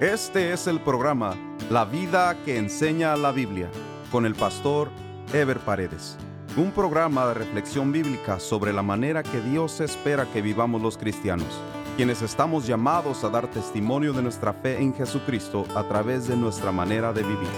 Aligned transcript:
Este 0.00 0.52
es 0.52 0.66
el 0.66 0.80
programa 0.80 1.36
La 1.70 1.84
vida 1.84 2.36
que 2.44 2.58
enseña 2.58 3.16
la 3.16 3.30
Biblia 3.30 3.70
con 4.10 4.26
el 4.26 4.34
pastor 4.34 4.88
Ever 5.32 5.60
Paredes. 5.60 6.18
Un 6.56 6.72
programa 6.72 7.28
de 7.28 7.34
reflexión 7.34 7.92
bíblica 7.92 8.40
sobre 8.40 8.72
la 8.72 8.82
manera 8.82 9.22
que 9.22 9.40
Dios 9.40 9.80
espera 9.80 10.26
que 10.32 10.42
vivamos 10.42 10.82
los 10.82 10.98
cristianos, 10.98 11.46
quienes 11.96 12.22
estamos 12.22 12.66
llamados 12.66 13.22
a 13.22 13.28
dar 13.28 13.48
testimonio 13.48 14.12
de 14.12 14.22
nuestra 14.22 14.52
fe 14.52 14.82
en 14.82 14.92
Jesucristo 14.92 15.64
a 15.76 15.86
través 15.86 16.26
de 16.26 16.36
nuestra 16.36 16.72
manera 16.72 17.12
de 17.12 17.22
vivir. 17.22 17.48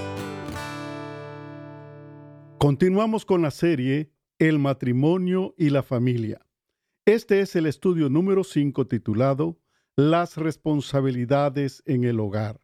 Continuamos 2.58 3.24
con 3.24 3.40
la 3.40 3.50
serie 3.50 4.10
El 4.38 4.58
matrimonio 4.58 5.54
y 5.56 5.70
la 5.70 5.82
familia. 5.82 6.44
Este 7.06 7.40
es 7.40 7.56
el 7.56 7.64
estudio 7.64 8.10
número 8.10 8.44
5 8.44 8.86
titulado 8.86 9.56
las 9.96 10.36
responsabilidades 10.36 11.82
en 11.86 12.04
el 12.04 12.20
hogar. 12.20 12.60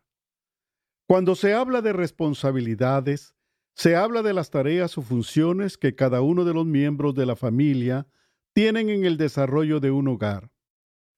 Cuando 1.09 1.35
se 1.35 1.55
habla 1.55 1.81
de 1.81 1.95
responsabilidades, 1.95 3.35
se 3.75 3.97
habla 3.97 4.23
de 4.23 4.35
las 4.35 4.51
tareas 4.51 4.99
o 4.99 5.03
funciones 5.03 5.79
que 5.79 5.95
cada 5.95 6.21
uno 6.21 6.45
de 6.45 6.53
los 6.53 6.67
miembros 6.67 7.15
de 7.15 7.25
la 7.25 7.35
familia 7.35 8.07
tienen 8.53 8.91
en 8.91 9.07
el 9.07 9.17
desarrollo 9.17 9.81
de 9.81 9.91
un 9.91 10.09
hogar. 10.09 10.51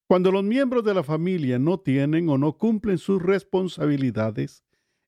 Cuando 0.06 0.30
los 0.30 0.44
miembros 0.44 0.84
de 0.84 0.94
la 0.94 1.02
familia 1.02 1.58
no 1.58 1.80
tienen 1.80 2.28
o 2.28 2.38
no 2.38 2.58
cumplen 2.58 2.98
sus 2.98 3.20
responsabilidades, 3.20 4.62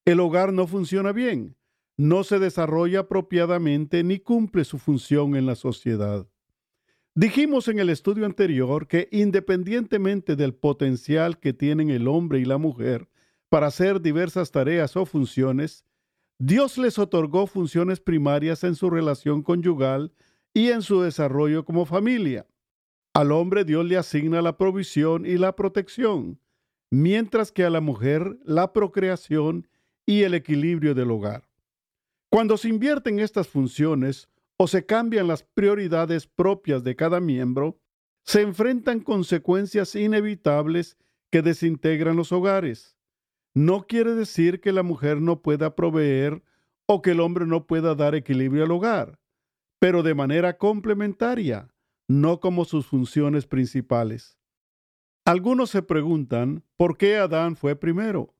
el 0.04 0.18
hogar 0.18 0.52
no 0.52 0.66
funciona 0.66 1.12
bien, 1.12 1.56
no 1.96 2.24
se 2.24 2.40
desarrolla 2.40 3.00
apropiadamente 3.00 4.02
ni 4.02 4.18
cumple 4.18 4.64
su 4.64 4.78
función 4.78 5.36
en 5.36 5.46
la 5.46 5.54
sociedad. 5.54 6.26
Dijimos 7.18 7.66
en 7.68 7.78
el 7.78 7.88
estudio 7.88 8.26
anterior 8.26 8.88
que 8.88 9.08
independientemente 9.10 10.36
del 10.36 10.52
potencial 10.52 11.38
que 11.38 11.54
tienen 11.54 11.88
el 11.88 12.08
hombre 12.08 12.40
y 12.40 12.44
la 12.44 12.58
mujer 12.58 13.08
para 13.48 13.68
hacer 13.68 14.02
diversas 14.02 14.50
tareas 14.50 14.98
o 14.98 15.06
funciones, 15.06 15.86
Dios 16.38 16.76
les 16.76 16.98
otorgó 16.98 17.46
funciones 17.46 18.00
primarias 18.00 18.64
en 18.64 18.74
su 18.74 18.90
relación 18.90 19.42
conyugal 19.42 20.12
y 20.52 20.68
en 20.68 20.82
su 20.82 21.00
desarrollo 21.00 21.64
como 21.64 21.86
familia. 21.86 22.46
Al 23.14 23.32
hombre 23.32 23.64
Dios 23.64 23.86
le 23.86 23.96
asigna 23.96 24.42
la 24.42 24.58
provisión 24.58 25.24
y 25.24 25.38
la 25.38 25.56
protección, 25.56 26.38
mientras 26.90 27.50
que 27.50 27.64
a 27.64 27.70
la 27.70 27.80
mujer 27.80 28.36
la 28.44 28.74
procreación 28.74 29.68
y 30.04 30.24
el 30.24 30.34
equilibrio 30.34 30.94
del 30.94 31.10
hogar. 31.10 31.48
Cuando 32.28 32.58
se 32.58 32.68
invierten 32.68 33.20
estas 33.20 33.48
funciones, 33.48 34.28
o 34.56 34.66
se 34.66 34.86
cambian 34.86 35.26
las 35.26 35.42
prioridades 35.42 36.26
propias 36.26 36.82
de 36.84 36.96
cada 36.96 37.20
miembro, 37.20 37.78
se 38.22 38.42
enfrentan 38.42 39.00
consecuencias 39.00 39.94
inevitables 39.94 40.96
que 41.30 41.42
desintegran 41.42 42.16
los 42.16 42.32
hogares. 42.32 42.96
No 43.54 43.86
quiere 43.86 44.14
decir 44.14 44.60
que 44.60 44.72
la 44.72 44.82
mujer 44.82 45.20
no 45.20 45.42
pueda 45.42 45.74
proveer 45.74 46.42
o 46.86 47.02
que 47.02 47.12
el 47.12 47.20
hombre 47.20 47.46
no 47.46 47.66
pueda 47.66 47.94
dar 47.94 48.14
equilibrio 48.14 48.64
al 48.64 48.70
hogar, 48.70 49.18
pero 49.78 50.02
de 50.02 50.14
manera 50.14 50.56
complementaria, 50.56 51.68
no 52.08 52.40
como 52.40 52.64
sus 52.64 52.86
funciones 52.86 53.46
principales. 53.46 54.38
Algunos 55.24 55.70
se 55.70 55.82
preguntan 55.82 56.62
por 56.76 56.96
qué 56.96 57.16
Adán 57.16 57.56
fue 57.56 57.74
primero. 57.74 58.34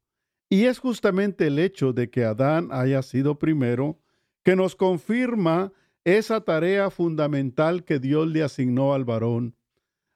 Y 0.49 0.67
es 0.67 0.79
justamente 0.79 1.49
el 1.49 1.59
hecho 1.59 1.93
de 1.93 2.11
que 2.11 2.25
Adán 2.25 2.69
haya 2.71 3.03
sido 3.03 3.39
primero 3.39 3.99
que 4.45 4.55
nos 4.55 4.77
confirma 4.77 5.73
esa 6.07 6.41
tarea 6.41 6.89
fundamental 6.91 7.83
que 7.83 7.99
Dios 7.99 8.29
le 8.29 8.45
asignó 8.45 8.95
al 8.95 9.05
varón. 9.05 9.57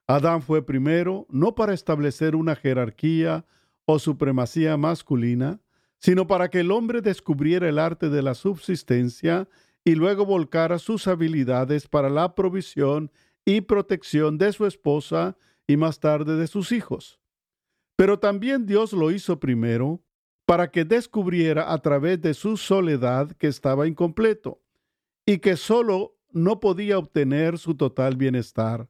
Adán 0.07 0.41
fue 0.41 0.65
primero 0.65 1.27
no 1.29 1.57
para 1.57 1.75
establecer 1.75 2.37
una 2.37 2.55
jerarquía 2.55 3.45
o 3.87 3.99
supremacía 3.99 4.77
masculina, 4.77 5.61
sino 5.99 6.29
para 6.29 6.49
que 6.49 6.61
el 6.61 6.71
hombre 6.71 7.01
descubriera 7.01 7.69
el 7.69 7.81
arte 7.81 8.09
de 8.09 8.23
la 8.23 8.37
subsistencia 8.37 9.49
y 9.85 9.97
luego 9.97 10.25
volcara 10.25 10.79
sus 10.79 11.09
habilidades 11.09 11.89
para 11.89 12.09
la 12.09 12.37
provisión 12.37 13.11
y 13.45 13.63
protección 13.63 14.39
de 14.39 14.53
su 14.53 14.67
esposa 14.67 15.37
y 15.67 15.77
más 15.77 15.99
tarde 15.99 16.37
de 16.37 16.47
sus 16.47 16.71
hijos. 16.71 17.19
Pero 17.97 18.21
también 18.21 18.65
Dios 18.65 18.93
lo 18.93 19.11
hizo 19.11 19.41
primero 19.41 20.01
para 20.47 20.71
que 20.71 20.85
descubriera 20.85 21.73
a 21.73 21.79
través 21.79 22.21
de 22.23 22.33
su 22.35 22.57
soledad 22.57 23.33
que 23.33 23.49
estaba 23.49 23.89
incompleto 23.89 24.61
y 25.31 25.39
que 25.39 25.57
solo 25.57 26.19
no 26.33 26.59
podía 26.59 26.99
obtener 26.99 27.57
su 27.57 27.77
total 27.77 28.17
bienestar. 28.17 28.89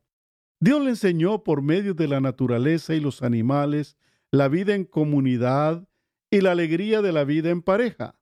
Dios 0.58 0.80
le 0.80 0.88
enseñó 0.88 1.44
por 1.44 1.60
medio 1.60 1.92
de 1.92 2.08
la 2.08 2.18
naturaleza 2.18 2.94
y 2.94 3.00
los 3.00 3.22
animales 3.22 3.98
la 4.30 4.48
vida 4.48 4.74
en 4.74 4.86
comunidad 4.86 5.86
y 6.30 6.40
la 6.40 6.52
alegría 6.52 7.02
de 7.02 7.12
la 7.12 7.24
vida 7.24 7.50
en 7.50 7.60
pareja, 7.60 8.18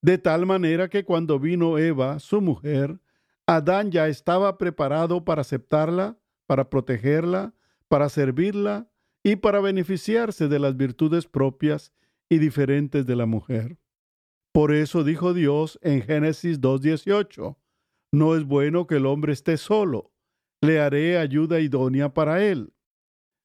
de 0.00 0.16
tal 0.16 0.46
manera 0.46 0.88
que 0.88 1.04
cuando 1.04 1.38
vino 1.38 1.76
Eva, 1.76 2.18
su 2.18 2.40
mujer, 2.40 2.98
Adán 3.44 3.90
ya 3.90 4.08
estaba 4.08 4.56
preparado 4.56 5.26
para 5.26 5.42
aceptarla, 5.42 6.16
para 6.46 6.70
protegerla, 6.70 7.52
para 7.88 8.08
servirla 8.08 8.90
y 9.22 9.36
para 9.36 9.60
beneficiarse 9.60 10.48
de 10.48 10.60
las 10.60 10.78
virtudes 10.78 11.26
propias 11.26 11.92
y 12.30 12.38
diferentes 12.38 13.04
de 13.04 13.16
la 13.16 13.26
mujer. 13.26 13.76
Por 14.52 14.72
eso 14.72 15.04
dijo 15.04 15.32
Dios 15.32 15.78
en 15.82 16.02
Génesis 16.02 16.60
2.18, 16.60 17.56
no 18.12 18.34
es 18.34 18.44
bueno 18.44 18.88
que 18.88 18.96
el 18.96 19.06
hombre 19.06 19.32
esté 19.32 19.56
solo, 19.56 20.12
le 20.60 20.80
haré 20.80 21.18
ayuda 21.18 21.60
idónea 21.60 22.12
para 22.12 22.44
él. 22.44 22.72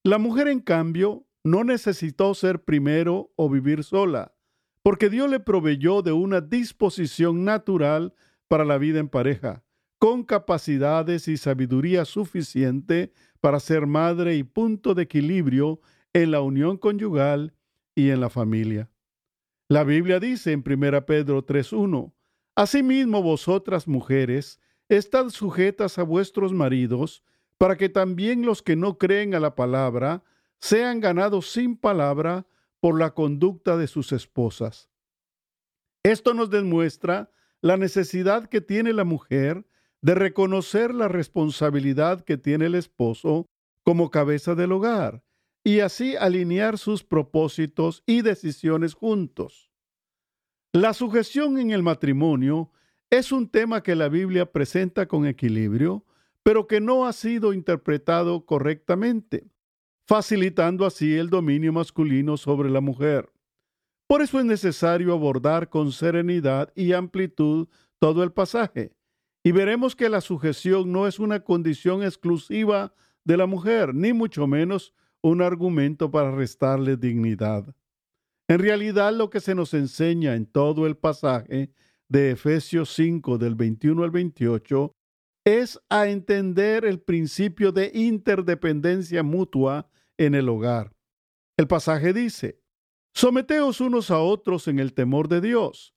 La 0.03 0.17
mujer, 0.17 0.47
en 0.47 0.59
cambio, 0.59 1.27
no 1.43 1.63
necesitó 1.63 2.33
ser 2.33 2.63
primero 2.63 3.31
o 3.35 3.49
vivir 3.49 3.83
sola, 3.83 4.33
porque 4.81 5.09
Dios 5.09 5.29
le 5.29 5.39
proveyó 5.39 6.01
de 6.01 6.11
una 6.11 6.41
disposición 6.41 7.43
natural 7.43 8.15
para 8.47 8.65
la 8.65 8.79
vida 8.79 8.99
en 8.99 9.09
pareja, 9.09 9.63
con 9.99 10.23
capacidades 10.23 11.27
y 11.27 11.37
sabiduría 11.37 12.05
suficiente 12.05 13.13
para 13.41 13.59
ser 13.59 13.85
madre 13.85 14.35
y 14.37 14.43
punto 14.43 14.95
de 14.95 15.03
equilibrio 15.03 15.79
en 16.13 16.31
la 16.31 16.41
unión 16.41 16.77
conyugal 16.77 17.53
y 17.93 18.09
en 18.09 18.21
la 18.21 18.29
familia. 18.31 18.89
La 19.67 19.83
Biblia 19.83 20.19
dice 20.19 20.51
en 20.51 20.63
1 20.63 21.05
Pedro 21.07 21.43
3.1, 21.43 22.13
Asimismo 22.55 23.23
vosotras 23.23 23.87
mujeres, 23.87 24.59
estad 24.89 25.29
sujetas 25.29 25.97
a 25.97 26.03
vuestros 26.03 26.53
maridos, 26.53 27.23
para 27.57 27.75
que 27.75 27.89
también 27.89 28.45
los 28.45 28.61
que 28.61 28.75
no 28.75 28.99
creen 28.99 29.33
a 29.33 29.39
la 29.39 29.55
palabra 29.55 30.23
sean 30.59 30.99
ganados 30.99 31.49
sin 31.51 31.77
palabra 31.77 32.45
por 32.79 32.99
la 32.99 33.15
conducta 33.15 33.75
de 33.75 33.87
sus 33.87 34.11
esposas. 34.11 34.89
Esto 36.03 36.35
nos 36.35 36.51
demuestra 36.51 37.31
la 37.61 37.75
necesidad 37.75 38.47
que 38.47 38.61
tiene 38.61 38.93
la 38.93 39.03
mujer 39.03 39.65
de 40.01 40.13
reconocer 40.13 40.93
la 40.93 41.07
responsabilidad 41.07 42.23
que 42.23 42.37
tiene 42.37 42.67
el 42.67 42.75
esposo 42.75 43.47
como 43.81 44.11
cabeza 44.11 44.53
del 44.53 44.73
hogar 44.73 45.24
y 45.65 45.79
así 45.79 46.15
alinear 46.15 46.77
sus 46.77 47.03
propósitos 47.03 48.03
y 48.05 48.21
decisiones 48.21 48.93
juntos. 48.93 49.71
La 50.71 50.93
sujeción 50.93 51.57
en 51.57 51.71
el 51.71 51.81
matrimonio 51.81 52.71
es 53.09 53.31
un 53.31 53.49
tema 53.49 53.81
que 53.81 53.95
la 53.95 54.07
Biblia 54.07 54.51
presenta 54.51 55.07
con 55.07 55.25
equilibrio, 55.25 56.05
pero 56.43 56.67
que 56.67 56.79
no 56.79 57.07
ha 57.07 57.13
sido 57.13 57.51
interpretado 57.51 58.45
correctamente, 58.45 59.49
facilitando 60.05 60.85
así 60.85 61.15
el 61.15 61.31
dominio 61.31 61.73
masculino 61.73 62.37
sobre 62.37 62.69
la 62.69 62.81
mujer. 62.81 63.31
Por 64.05 64.21
eso 64.21 64.37
es 64.37 64.45
necesario 64.45 65.13
abordar 65.13 65.69
con 65.69 65.91
serenidad 65.91 66.71
y 66.75 66.93
amplitud 66.93 67.67
todo 67.97 68.21
el 68.21 68.31
pasaje, 68.31 68.93
y 69.43 69.51
veremos 69.51 69.95
que 69.95 70.09
la 70.09 70.21
sujeción 70.21 70.91
no 70.91 71.07
es 71.07 71.17
una 71.17 71.39
condición 71.39 72.03
exclusiva 72.03 72.93
de 73.23 73.37
la 73.37 73.47
mujer, 73.47 73.95
ni 73.95 74.13
mucho 74.13 74.45
menos 74.45 74.93
un 75.25 75.41
argumento 75.41 76.11
para 76.11 76.29
restarle 76.29 76.97
dignidad. 76.97 77.75
En 78.47 78.59
realidad 78.59 79.11
lo 79.11 79.31
que 79.31 79.39
se 79.39 79.55
nos 79.55 79.73
enseña 79.73 80.35
en 80.35 80.45
todo 80.45 80.85
el 80.85 80.97
pasaje 80.97 81.71
de 82.07 82.29
Efesios 82.29 82.93
5 82.93 83.39
del 83.39 83.55
21 83.55 84.03
al 84.03 84.11
28 84.11 84.91
es 85.43 85.79
a 85.89 86.07
entender 86.09 86.85
el 86.85 86.99
principio 86.99 87.71
de 87.71 87.89
interdependencia 87.95 89.23
mutua 89.23 89.89
en 90.15 90.35
el 90.35 90.47
hogar. 90.47 90.95
El 91.57 91.67
pasaje 91.67 92.13
dice, 92.13 92.61
Someteos 93.15 93.81
unos 93.81 94.11
a 94.11 94.19
otros 94.19 94.67
en 94.67 94.77
el 94.77 94.93
temor 94.93 95.27
de 95.27 95.41
Dios. 95.41 95.95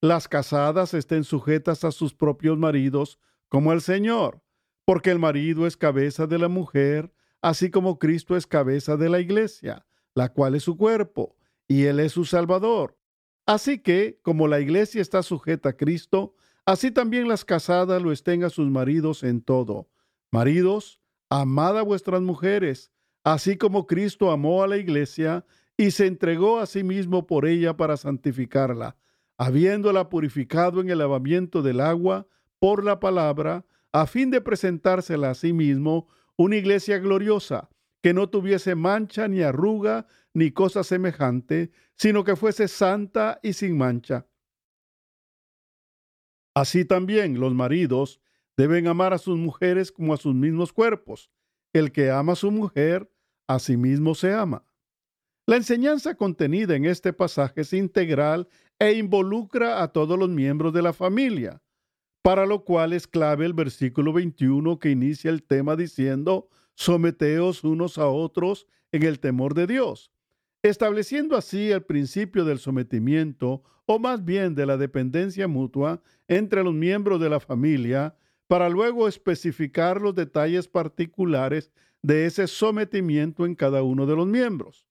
Las 0.00 0.28
casadas 0.28 0.94
estén 0.94 1.24
sujetas 1.24 1.82
a 1.82 1.90
sus 1.90 2.14
propios 2.14 2.56
maridos 2.56 3.18
como 3.48 3.72
al 3.72 3.80
Señor, 3.80 4.40
porque 4.84 5.10
el 5.10 5.18
marido 5.18 5.66
es 5.66 5.76
cabeza 5.76 6.28
de 6.28 6.38
la 6.38 6.48
mujer, 6.48 7.12
así 7.42 7.70
como 7.70 7.98
Cristo 7.98 8.36
es 8.36 8.46
cabeza 8.46 8.96
de 8.96 9.08
la 9.08 9.20
iglesia, 9.20 9.86
la 10.14 10.32
cual 10.32 10.54
es 10.54 10.64
su 10.64 10.76
cuerpo, 10.76 11.36
y 11.66 11.84
Él 11.84 12.00
es 12.00 12.12
su 12.12 12.24
Salvador. 12.24 12.96
Así 13.46 13.78
que, 13.78 14.18
como 14.22 14.48
la 14.48 14.60
iglesia 14.60 15.00
está 15.00 15.22
sujeta 15.22 15.70
a 15.70 15.76
Cristo, 15.76 16.34
así 16.66 16.90
también 16.90 17.28
las 17.28 17.44
casadas 17.44 18.02
lo 18.02 18.12
estén 18.12 18.44
a 18.44 18.50
sus 18.50 18.68
maridos 18.68 19.22
en 19.22 19.40
todo. 19.40 19.88
Maridos, 20.30 21.00
amad 21.30 21.78
a 21.78 21.82
vuestras 21.82 22.20
mujeres, 22.20 22.90
así 23.24 23.56
como 23.56 23.86
Cristo 23.86 24.30
amó 24.30 24.62
a 24.62 24.66
la 24.66 24.76
iglesia 24.76 25.46
y 25.76 25.92
se 25.92 26.06
entregó 26.06 26.58
a 26.58 26.66
sí 26.66 26.82
mismo 26.82 27.26
por 27.26 27.46
ella 27.46 27.76
para 27.76 27.96
santificarla, 27.96 28.96
habiéndola 29.38 30.08
purificado 30.08 30.80
en 30.80 30.90
el 30.90 30.98
lavamiento 30.98 31.62
del 31.62 31.80
agua 31.80 32.26
por 32.58 32.84
la 32.84 32.98
palabra, 32.98 33.64
a 33.92 34.06
fin 34.06 34.30
de 34.30 34.40
presentársela 34.40 35.30
a 35.30 35.34
sí 35.34 35.52
mismo 35.52 36.08
una 36.38 36.56
iglesia 36.56 36.98
gloriosa, 36.98 37.68
que 38.02 38.14
no 38.14 38.30
tuviese 38.30 38.74
mancha 38.74 39.26
ni 39.28 39.42
arruga 39.42 40.06
ni 40.32 40.52
cosa 40.52 40.84
semejante, 40.84 41.72
sino 41.96 42.22
que 42.22 42.36
fuese 42.36 42.68
santa 42.68 43.40
y 43.42 43.52
sin 43.52 43.76
mancha. 43.76 44.26
Así 46.54 46.84
también 46.84 47.40
los 47.40 47.54
maridos 47.54 48.20
deben 48.56 48.86
amar 48.86 49.12
a 49.12 49.18
sus 49.18 49.36
mujeres 49.36 49.92
como 49.92 50.14
a 50.14 50.16
sus 50.16 50.34
mismos 50.34 50.72
cuerpos. 50.72 51.30
El 51.72 51.92
que 51.92 52.10
ama 52.10 52.32
a 52.32 52.36
su 52.36 52.50
mujer, 52.50 53.12
a 53.48 53.58
sí 53.58 53.76
mismo 53.76 54.14
se 54.14 54.32
ama. 54.32 54.64
La 55.46 55.56
enseñanza 55.56 56.14
contenida 56.14 56.76
en 56.76 56.84
este 56.84 57.12
pasaje 57.12 57.62
es 57.62 57.72
integral 57.72 58.48
e 58.78 58.92
involucra 58.92 59.82
a 59.82 59.92
todos 59.92 60.18
los 60.18 60.28
miembros 60.28 60.72
de 60.72 60.82
la 60.82 60.92
familia, 60.92 61.62
para 62.22 62.46
lo 62.46 62.64
cual 62.64 62.92
es 62.92 63.06
clave 63.06 63.46
el 63.46 63.54
versículo 63.54 64.12
21 64.12 64.78
que 64.78 64.90
inicia 64.90 65.30
el 65.30 65.42
tema 65.42 65.76
diciendo, 65.76 66.48
someteos 66.74 67.64
unos 67.64 67.98
a 67.98 68.08
otros 68.08 68.66
en 68.92 69.02
el 69.02 69.20
temor 69.20 69.54
de 69.54 69.66
Dios, 69.66 70.12
estableciendo 70.62 71.36
así 71.36 71.70
el 71.70 71.82
principio 71.82 72.44
del 72.44 72.58
sometimiento 72.58 73.62
o 73.86 73.98
más 73.98 74.24
bien 74.24 74.54
de 74.54 74.66
la 74.66 74.76
dependencia 74.76 75.48
mutua 75.48 76.02
entre 76.28 76.62
los 76.62 76.74
miembros 76.74 77.20
de 77.20 77.30
la 77.30 77.40
familia, 77.40 78.14
para 78.46 78.68
luego 78.68 79.08
especificar 79.08 80.00
los 80.00 80.14
detalles 80.14 80.68
particulares 80.68 81.70
de 82.02 82.26
ese 82.26 82.46
sometimiento 82.46 83.44
en 83.44 83.54
cada 83.54 83.82
uno 83.82 84.06
de 84.06 84.16
los 84.16 84.26
miembros. 84.26 84.86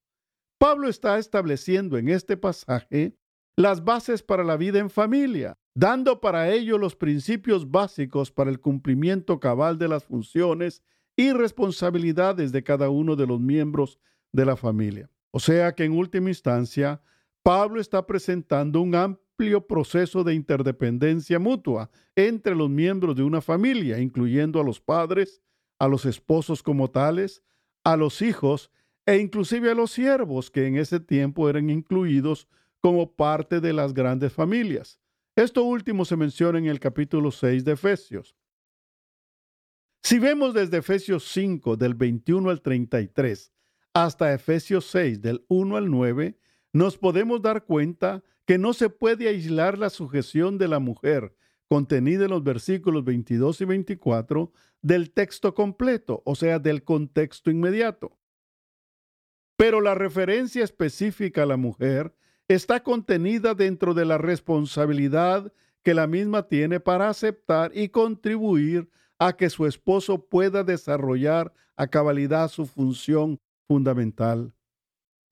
Pablo 0.58 0.88
está 0.88 1.18
estableciendo 1.18 1.98
en 1.98 2.10
este 2.10 2.38
pasaje 2.38 3.16
las 3.56 3.84
bases 3.84 4.22
para 4.24 4.44
la 4.44 4.58
vida 4.58 4.80
en 4.80 4.90
familia, 4.90 5.58
dando 5.78 6.20
para 6.20 6.52
ello 6.52 6.80
los 6.80 6.96
principios 6.96 7.70
básicos 7.70 8.32
para 8.32 8.50
el 8.50 8.60
cumplimiento 8.60 9.40
cabal 9.40 9.78
de 9.78 9.88
las 9.88 10.04
funciones 10.04 10.82
y 11.16 11.34
responsabilidades 11.34 12.52
de 12.52 12.64
cada 12.64 12.90
uno 12.90 13.16
de 13.16 13.28
los 13.28 13.40
miembros 13.40 14.00
de 14.32 14.46
la 14.46 14.56
familia. 14.56 15.08
O 15.30 15.40
sea 15.40 15.76
que 15.76 15.84
en 15.84 15.92
última 15.92 16.30
instancia, 16.30 17.00
Pablo 17.44 17.80
está 17.80 18.08
presentando 18.08 18.82
un 18.82 18.96
amplio 18.96 19.68
proceso 19.68 20.24
de 20.24 20.34
interdependencia 20.34 21.38
mutua 21.38 21.92
entre 22.16 22.56
los 22.56 22.72
miembros 22.72 23.16
de 23.16 23.22
una 23.22 23.40
familia, 23.40 24.00
incluyendo 24.00 24.60
a 24.60 24.64
los 24.64 24.82
padres, 24.82 25.44
a 25.78 25.88
los 25.88 26.08
esposos 26.08 26.64
como 26.64 26.90
tales, 26.90 27.44
a 27.84 27.96
los 27.96 28.24
hijos 28.24 28.72
e 29.06 29.18
inclusive 29.18 29.70
a 29.70 29.76
los 29.76 29.92
siervos 29.92 30.50
que 30.50 30.66
en 30.66 30.76
ese 30.76 31.00
tiempo 31.00 31.48
eran 31.52 31.70
incluidos 31.70 32.48
como 32.82 33.12
parte 33.12 33.62
de 33.62 33.74
las 33.74 33.94
grandes 33.94 34.34
familias. 34.34 35.00
Esto 35.38 35.64
último 35.66 36.04
se 36.04 36.16
menciona 36.16 36.58
en 36.58 36.66
el 36.66 36.80
capítulo 36.80 37.30
6 37.30 37.64
de 37.64 37.74
Efesios. 37.74 38.36
Si 40.02 40.18
vemos 40.18 40.56
desde 40.56 40.78
Efesios 40.78 41.26
5 41.32 41.78
del 41.78 41.94
21 41.94 42.50
al 42.50 42.60
33 42.64 43.54
hasta 43.94 44.34
Efesios 44.34 44.88
6 44.88 45.22
del 45.22 45.46
1 45.48 45.78
al 45.78 45.92
9, 45.92 46.40
nos 46.74 46.98
podemos 46.98 47.40
dar 47.40 47.66
cuenta 47.66 48.24
que 48.46 48.58
no 48.58 48.74
se 48.74 48.90
puede 48.90 49.28
aislar 49.28 49.78
la 49.78 49.92
sujeción 49.92 50.58
de 50.58 50.70
la 50.70 50.80
mujer 50.80 51.36
contenida 51.68 52.24
en 52.24 52.32
los 52.32 52.44
versículos 52.44 53.04
22 53.04 53.62
y 53.62 53.66
24 53.66 54.52
del 54.82 55.12
texto 55.12 55.54
completo, 55.54 56.24
o 56.26 56.34
sea, 56.34 56.58
del 56.58 56.84
contexto 56.84 57.52
inmediato. 57.52 58.18
Pero 59.56 59.82
la 59.82 59.94
referencia 59.94 60.64
específica 60.64 61.44
a 61.44 61.48
la 61.48 61.58
mujer 61.58 62.16
está 62.48 62.82
contenida 62.82 63.54
dentro 63.54 63.94
de 63.94 64.06
la 64.06 64.18
responsabilidad 64.18 65.52
que 65.84 65.94
la 65.94 66.08
misma 66.08 66.48
tiene 66.48 66.80
para 66.80 67.10
aceptar 67.10 67.72
y 67.74 67.90
contribuir 67.90 68.90
a 69.20 69.34
que 69.34 69.50
su 69.50 69.66
esposo 69.66 70.26
pueda 70.28 70.64
desarrollar 70.64 71.54
a 71.76 71.88
cabalidad 71.88 72.50
su 72.50 72.66
función 72.66 73.40
fundamental. 73.68 74.54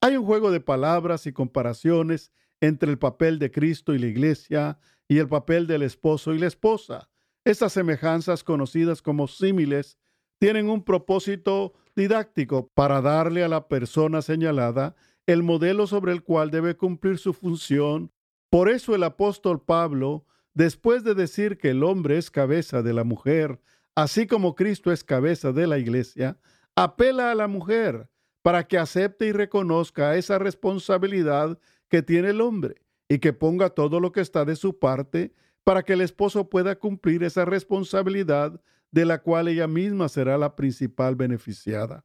Hay 0.00 0.16
un 0.16 0.24
juego 0.24 0.50
de 0.50 0.60
palabras 0.60 1.26
y 1.26 1.32
comparaciones 1.32 2.32
entre 2.60 2.90
el 2.90 2.98
papel 2.98 3.38
de 3.38 3.50
Cristo 3.50 3.94
y 3.94 3.98
la 3.98 4.06
Iglesia 4.06 4.78
y 5.08 5.18
el 5.18 5.28
papel 5.28 5.66
del 5.66 5.82
esposo 5.82 6.34
y 6.34 6.38
la 6.38 6.46
esposa. 6.46 7.08
Estas 7.44 7.72
semejanzas 7.72 8.42
conocidas 8.44 9.02
como 9.02 9.28
símiles 9.28 9.98
tienen 10.38 10.68
un 10.68 10.84
propósito 10.84 11.74
didáctico 11.94 12.68
para 12.74 13.00
darle 13.00 13.42
a 13.42 13.48
la 13.48 13.68
persona 13.68 14.20
señalada 14.20 14.96
el 15.26 15.42
modelo 15.42 15.86
sobre 15.86 16.12
el 16.12 16.22
cual 16.22 16.50
debe 16.50 16.76
cumplir 16.76 17.18
su 17.18 17.32
función. 17.32 18.12
Por 18.50 18.68
eso 18.68 18.94
el 18.94 19.02
apóstol 19.02 19.62
Pablo, 19.62 20.24
después 20.54 21.04
de 21.04 21.14
decir 21.14 21.58
que 21.58 21.70
el 21.70 21.82
hombre 21.82 22.16
es 22.16 22.30
cabeza 22.30 22.82
de 22.82 22.92
la 22.92 23.04
mujer, 23.04 23.60
así 23.94 24.26
como 24.26 24.54
Cristo 24.54 24.92
es 24.92 25.02
cabeza 25.02 25.52
de 25.52 25.66
la 25.66 25.78
iglesia, 25.78 26.38
apela 26.76 27.30
a 27.30 27.34
la 27.34 27.48
mujer 27.48 28.08
para 28.42 28.68
que 28.68 28.78
acepte 28.78 29.26
y 29.26 29.32
reconozca 29.32 30.16
esa 30.16 30.38
responsabilidad 30.38 31.58
que 31.88 32.02
tiene 32.02 32.30
el 32.30 32.40
hombre 32.40 32.82
y 33.08 33.18
que 33.18 33.32
ponga 33.32 33.70
todo 33.70 33.98
lo 33.98 34.12
que 34.12 34.20
está 34.20 34.44
de 34.44 34.56
su 34.56 34.78
parte 34.78 35.32
para 35.64 35.82
que 35.82 35.94
el 35.94 36.00
esposo 36.00 36.48
pueda 36.48 36.78
cumplir 36.78 37.24
esa 37.24 37.44
responsabilidad 37.44 38.60
de 38.92 39.04
la 39.04 39.20
cual 39.20 39.48
ella 39.48 39.66
misma 39.66 40.08
será 40.08 40.38
la 40.38 40.54
principal 40.54 41.16
beneficiada. 41.16 42.04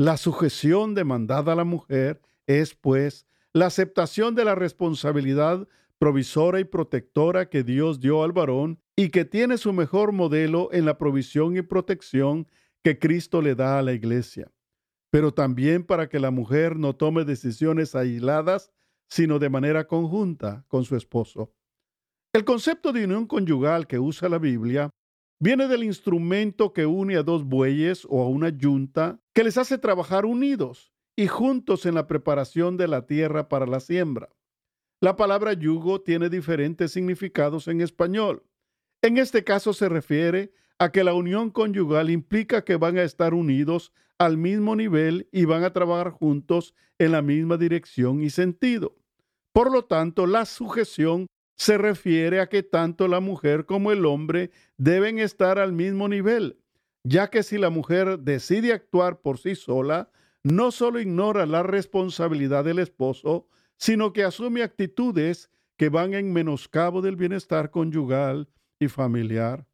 La 0.00 0.16
sujeción 0.16 0.94
demandada 0.94 1.52
a 1.52 1.56
la 1.56 1.64
mujer 1.64 2.22
es, 2.46 2.74
pues, 2.74 3.26
la 3.52 3.66
aceptación 3.66 4.34
de 4.34 4.46
la 4.46 4.54
responsabilidad 4.54 5.68
provisora 5.98 6.58
y 6.58 6.64
protectora 6.64 7.50
que 7.50 7.64
Dios 7.64 8.00
dio 8.00 8.24
al 8.24 8.32
varón 8.32 8.80
y 8.96 9.10
que 9.10 9.26
tiene 9.26 9.58
su 9.58 9.74
mejor 9.74 10.12
modelo 10.12 10.70
en 10.72 10.86
la 10.86 10.96
provisión 10.96 11.54
y 11.54 11.60
protección 11.60 12.48
que 12.82 12.98
Cristo 12.98 13.42
le 13.42 13.54
da 13.54 13.78
a 13.78 13.82
la 13.82 13.92
iglesia, 13.92 14.50
pero 15.10 15.34
también 15.34 15.84
para 15.84 16.08
que 16.08 16.18
la 16.18 16.30
mujer 16.30 16.76
no 16.76 16.96
tome 16.96 17.26
decisiones 17.26 17.94
aisladas, 17.94 18.72
sino 19.10 19.38
de 19.38 19.50
manera 19.50 19.86
conjunta 19.86 20.64
con 20.68 20.84
su 20.84 20.96
esposo. 20.96 21.52
El 22.32 22.46
concepto 22.46 22.94
de 22.94 23.04
unión 23.04 23.26
conyugal 23.26 23.86
que 23.86 23.98
usa 23.98 24.30
la 24.30 24.38
Biblia 24.38 24.88
viene 25.38 25.68
del 25.68 25.84
instrumento 25.84 26.72
que 26.72 26.86
une 26.86 27.18
a 27.18 27.22
dos 27.22 27.44
bueyes 27.44 28.06
o 28.08 28.22
a 28.22 28.28
una 28.30 28.48
yunta 28.48 29.19
que 29.40 29.44
les 29.44 29.56
hace 29.56 29.78
trabajar 29.78 30.26
unidos 30.26 30.92
y 31.16 31.26
juntos 31.26 31.86
en 31.86 31.94
la 31.94 32.06
preparación 32.06 32.76
de 32.76 32.86
la 32.86 33.06
tierra 33.06 33.48
para 33.48 33.64
la 33.64 33.80
siembra. 33.80 34.28
La 35.00 35.16
palabra 35.16 35.54
yugo 35.54 36.02
tiene 36.02 36.28
diferentes 36.28 36.92
significados 36.92 37.66
en 37.66 37.80
español. 37.80 38.42
En 39.00 39.16
este 39.16 39.42
caso 39.42 39.72
se 39.72 39.88
refiere 39.88 40.52
a 40.78 40.92
que 40.92 41.04
la 41.04 41.14
unión 41.14 41.48
conyugal 41.48 42.10
implica 42.10 42.66
que 42.66 42.76
van 42.76 42.98
a 42.98 43.02
estar 43.02 43.32
unidos 43.32 43.94
al 44.18 44.36
mismo 44.36 44.76
nivel 44.76 45.26
y 45.32 45.46
van 45.46 45.64
a 45.64 45.72
trabajar 45.72 46.10
juntos 46.10 46.74
en 46.98 47.12
la 47.12 47.22
misma 47.22 47.56
dirección 47.56 48.22
y 48.22 48.28
sentido. 48.28 48.98
Por 49.54 49.72
lo 49.72 49.86
tanto, 49.86 50.26
la 50.26 50.44
sujeción 50.44 51.28
se 51.56 51.78
refiere 51.78 52.40
a 52.40 52.50
que 52.50 52.62
tanto 52.62 53.08
la 53.08 53.20
mujer 53.20 53.64
como 53.64 53.90
el 53.90 54.04
hombre 54.04 54.50
deben 54.76 55.18
estar 55.18 55.58
al 55.58 55.72
mismo 55.72 56.08
nivel, 56.08 56.59
ya 57.04 57.28
que 57.30 57.42
si 57.42 57.58
la 57.58 57.70
mujer 57.70 58.18
decide 58.18 58.72
actuar 58.72 59.20
por 59.20 59.38
sí 59.38 59.54
sola, 59.54 60.10
no 60.42 60.70
solo 60.70 61.00
ignora 61.00 61.46
la 61.46 61.62
responsabilidad 61.62 62.64
del 62.64 62.78
esposo, 62.78 63.46
sino 63.76 64.12
que 64.12 64.24
asume 64.24 64.62
actitudes 64.62 65.50
que 65.76 65.88
van 65.88 66.14
en 66.14 66.32
menoscabo 66.32 67.00
del 67.00 67.16
bienestar 67.16 67.70
conyugal 67.70 68.48
y 68.78 68.88
familiar. 68.88 69.66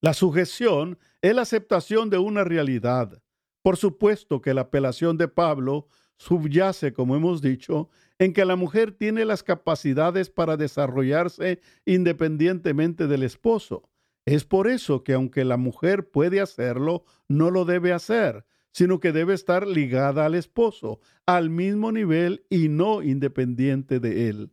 La 0.00 0.14
sujeción 0.14 0.98
es 1.20 1.34
la 1.34 1.42
aceptación 1.42 2.10
de 2.10 2.18
una 2.18 2.44
realidad. 2.44 3.20
Por 3.62 3.76
supuesto 3.76 4.40
que 4.40 4.54
la 4.54 4.62
apelación 4.62 5.18
de 5.18 5.28
Pablo 5.28 5.88
subyace, 6.16 6.92
como 6.92 7.16
hemos 7.16 7.42
dicho, 7.42 7.90
en 8.18 8.32
que 8.32 8.44
la 8.44 8.56
mujer 8.56 8.92
tiene 8.92 9.24
las 9.24 9.42
capacidades 9.42 10.30
para 10.30 10.56
desarrollarse 10.56 11.60
independientemente 11.84 13.06
del 13.06 13.22
esposo. 13.22 13.89
Es 14.26 14.44
por 14.44 14.68
eso 14.68 15.02
que 15.02 15.12
aunque 15.12 15.44
la 15.44 15.56
mujer 15.56 16.10
puede 16.10 16.40
hacerlo, 16.40 17.04
no 17.28 17.50
lo 17.50 17.64
debe 17.64 17.92
hacer, 17.92 18.44
sino 18.72 19.00
que 19.00 19.12
debe 19.12 19.34
estar 19.34 19.66
ligada 19.66 20.26
al 20.26 20.34
esposo, 20.34 21.00
al 21.26 21.50
mismo 21.50 21.92
nivel 21.92 22.44
y 22.48 22.68
no 22.68 23.02
independiente 23.02 23.98
de 24.00 24.28
él. 24.28 24.52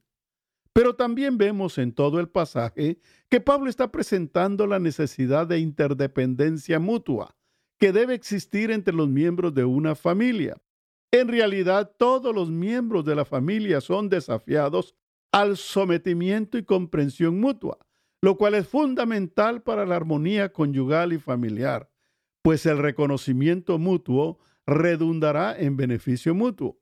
Pero 0.74 0.96
también 0.96 1.38
vemos 1.38 1.78
en 1.80 1.92
todo 1.92 2.20
el 2.20 2.30
pasaje 2.30 3.00
que 3.30 3.42
Pablo 3.42 3.70
está 3.70 3.92
presentando 3.92 4.68
la 4.68 4.80
necesidad 4.80 5.48
de 5.48 5.60
interdependencia 5.60 6.80
mutua 6.80 7.36
que 7.80 7.92
debe 7.92 8.14
existir 8.14 8.72
entre 8.72 8.94
los 8.94 9.08
miembros 9.08 9.54
de 9.54 9.66
una 9.66 9.96
familia. 9.96 10.58
En 11.12 11.28
realidad, 11.28 11.94
todos 11.98 12.34
los 12.34 12.50
miembros 12.50 13.06
de 13.06 13.16
la 13.16 13.26
familia 13.26 13.82
son 13.82 14.10
desafiados 14.10 14.96
al 15.32 15.58
sometimiento 15.58 16.58
y 16.58 16.64
comprensión 16.64 17.40
mutua, 17.40 17.78
lo 18.22 18.38
cual 18.38 18.56
es 18.56 18.68
fundamental 18.68 19.62
para 19.62 19.86
la 19.86 19.96
armonía 19.96 20.52
conyugal 20.52 21.14
y 21.14 21.20
familiar, 21.20 21.90
pues 22.42 22.66
el 22.66 22.78
reconocimiento 22.78 23.78
mutuo 23.78 24.40
redundará 24.66 25.58
en 25.58 25.78
beneficio 25.78 26.34
mutuo. 26.34 26.80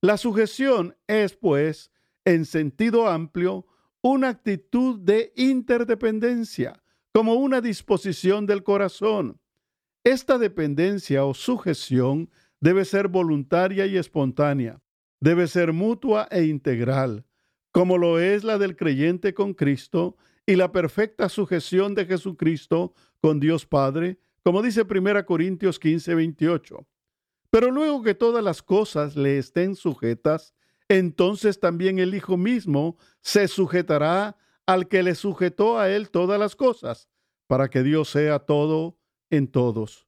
La 0.00 0.16
sujeción 0.16 0.96
es, 1.06 1.34
pues, 1.34 1.90
en 2.24 2.44
sentido 2.44 3.08
amplio, 3.08 3.66
una 4.02 4.28
actitud 4.28 4.98
de 5.00 5.32
interdependencia, 5.36 6.82
como 7.12 7.34
una 7.34 7.60
disposición 7.60 8.46
del 8.46 8.62
corazón. 8.62 9.40
Esta 10.04 10.38
dependencia 10.38 11.24
o 11.24 11.34
sujeción 11.34 12.30
debe 12.60 12.84
ser 12.84 13.08
voluntaria 13.08 13.86
y 13.86 13.96
espontánea, 13.96 14.80
debe 15.20 15.46
ser 15.46 15.72
mutua 15.72 16.28
e 16.30 16.44
integral, 16.44 17.24
como 17.72 17.98
lo 17.98 18.20
es 18.20 18.44
la 18.44 18.58
del 18.58 18.76
creyente 18.76 19.34
con 19.34 19.54
Cristo 19.54 20.16
y 20.46 20.54
la 20.54 20.70
perfecta 20.70 21.28
sujeción 21.28 21.94
de 21.94 22.06
Jesucristo 22.06 22.94
con 23.20 23.40
Dios 23.40 23.66
Padre, 23.66 24.18
como 24.44 24.62
dice 24.62 24.82
1 24.88 25.26
Corintios 25.26 25.80
15, 25.80 26.14
28. 26.14 26.86
Pero 27.50 27.70
luego 27.72 28.02
que 28.02 28.14
todas 28.14 28.44
las 28.44 28.62
cosas 28.62 29.16
le 29.16 29.38
estén 29.38 29.74
sujetas, 29.74 30.54
entonces 30.88 31.58
también 31.58 31.98
el 31.98 32.14
Hijo 32.14 32.36
mismo 32.36 32.96
se 33.20 33.48
sujetará 33.48 34.36
al 34.66 34.88
que 34.88 35.02
le 35.02 35.16
sujetó 35.16 35.78
a 35.78 35.90
él 35.90 36.10
todas 36.10 36.38
las 36.38 36.54
cosas, 36.54 37.08
para 37.48 37.68
que 37.68 37.82
Dios 37.82 38.08
sea 38.10 38.38
todo 38.38 38.98
en 39.30 39.48
todos. 39.48 40.06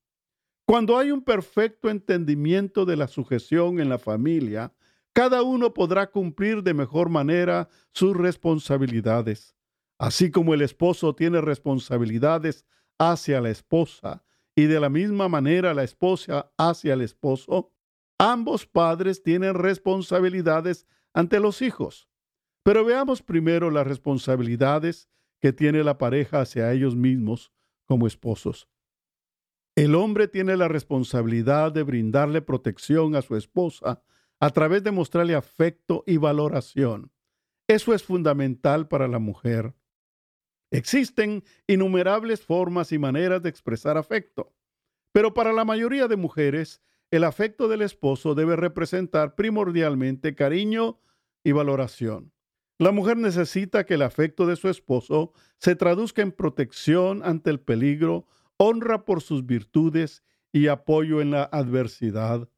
Cuando 0.64 0.98
hay 0.98 1.10
un 1.10 1.22
perfecto 1.22 1.88
entendimiento 1.88 2.84
de 2.84 2.96
la 2.96 3.08
sujeción 3.08 3.80
en 3.80 3.88
la 3.88 3.98
familia, 3.98 4.72
cada 5.12 5.42
uno 5.42 5.74
podrá 5.74 6.10
cumplir 6.10 6.62
de 6.62 6.74
mejor 6.74 7.08
manera 7.08 7.68
sus 7.92 8.16
responsabilidades. 8.16 9.57
Así 9.98 10.30
como 10.30 10.54
el 10.54 10.62
esposo 10.62 11.14
tiene 11.14 11.40
responsabilidades 11.40 12.64
hacia 12.98 13.40
la 13.40 13.50
esposa 13.50 14.24
y 14.54 14.66
de 14.66 14.80
la 14.80 14.88
misma 14.88 15.28
manera 15.28 15.74
la 15.74 15.84
esposa 15.84 16.52
hacia 16.56 16.94
el 16.94 17.00
esposo, 17.00 17.72
ambos 18.18 18.66
padres 18.66 19.22
tienen 19.22 19.54
responsabilidades 19.54 20.86
ante 21.12 21.40
los 21.40 21.62
hijos. 21.62 22.08
Pero 22.62 22.84
veamos 22.84 23.22
primero 23.22 23.70
las 23.70 23.86
responsabilidades 23.86 25.08
que 25.40 25.52
tiene 25.52 25.82
la 25.84 25.98
pareja 25.98 26.40
hacia 26.40 26.72
ellos 26.72 26.96
mismos 26.96 27.52
como 27.84 28.06
esposos. 28.06 28.68
El 29.74 29.94
hombre 29.94 30.26
tiene 30.26 30.56
la 30.56 30.66
responsabilidad 30.66 31.70
de 31.70 31.84
brindarle 31.84 32.42
protección 32.42 33.14
a 33.14 33.22
su 33.22 33.36
esposa 33.36 34.02
a 34.40 34.50
través 34.50 34.82
de 34.82 34.90
mostrarle 34.90 35.34
afecto 35.36 36.02
y 36.06 36.16
valoración. 36.16 37.12
Eso 37.68 37.94
es 37.94 38.02
fundamental 38.02 38.88
para 38.88 39.06
la 39.06 39.18
mujer. 39.18 39.74
Existen 40.70 41.44
innumerables 41.66 42.42
formas 42.42 42.92
y 42.92 42.98
maneras 42.98 43.42
de 43.42 43.48
expresar 43.48 43.96
afecto, 43.96 44.52
pero 45.12 45.32
para 45.32 45.52
la 45.52 45.64
mayoría 45.64 46.08
de 46.08 46.16
mujeres, 46.16 46.82
el 47.10 47.24
afecto 47.24 47.68
del 47.68 47.82
esposo 47.82 48.34
debe 48.34 48.54
representar 48.56 49.34
primordialmente 49.34 50.34
cariño 50.34 51.00
y 51.42 51.52
valoración. 51.52 52.32
La 52.78 52.92
mujer 52.92 53.16
necesita 53.16 53.84
que 53.84 53.94
el 53.94 54.02
afecto 54.02 54.46
de 54.46 54.56
su 54.56 54.68
esposo 54.68 55.32
se 55.58 55.74
traduzca 55.74 56.22
en 56.22 56.32
protección 56.32 57.22
ante 57.24 57.50
el 57.50 57.60
peligro, 57.60 58.26
honra 58.58 59.04
por 59.04 59.22
sus 59.22 59.46
virtudes 59.46 60.22
y 60.52 60.68
apoyo 60.68 61.20
en 61.20 61.30
la 61.30 61.44
adversidad. 61.44 62.48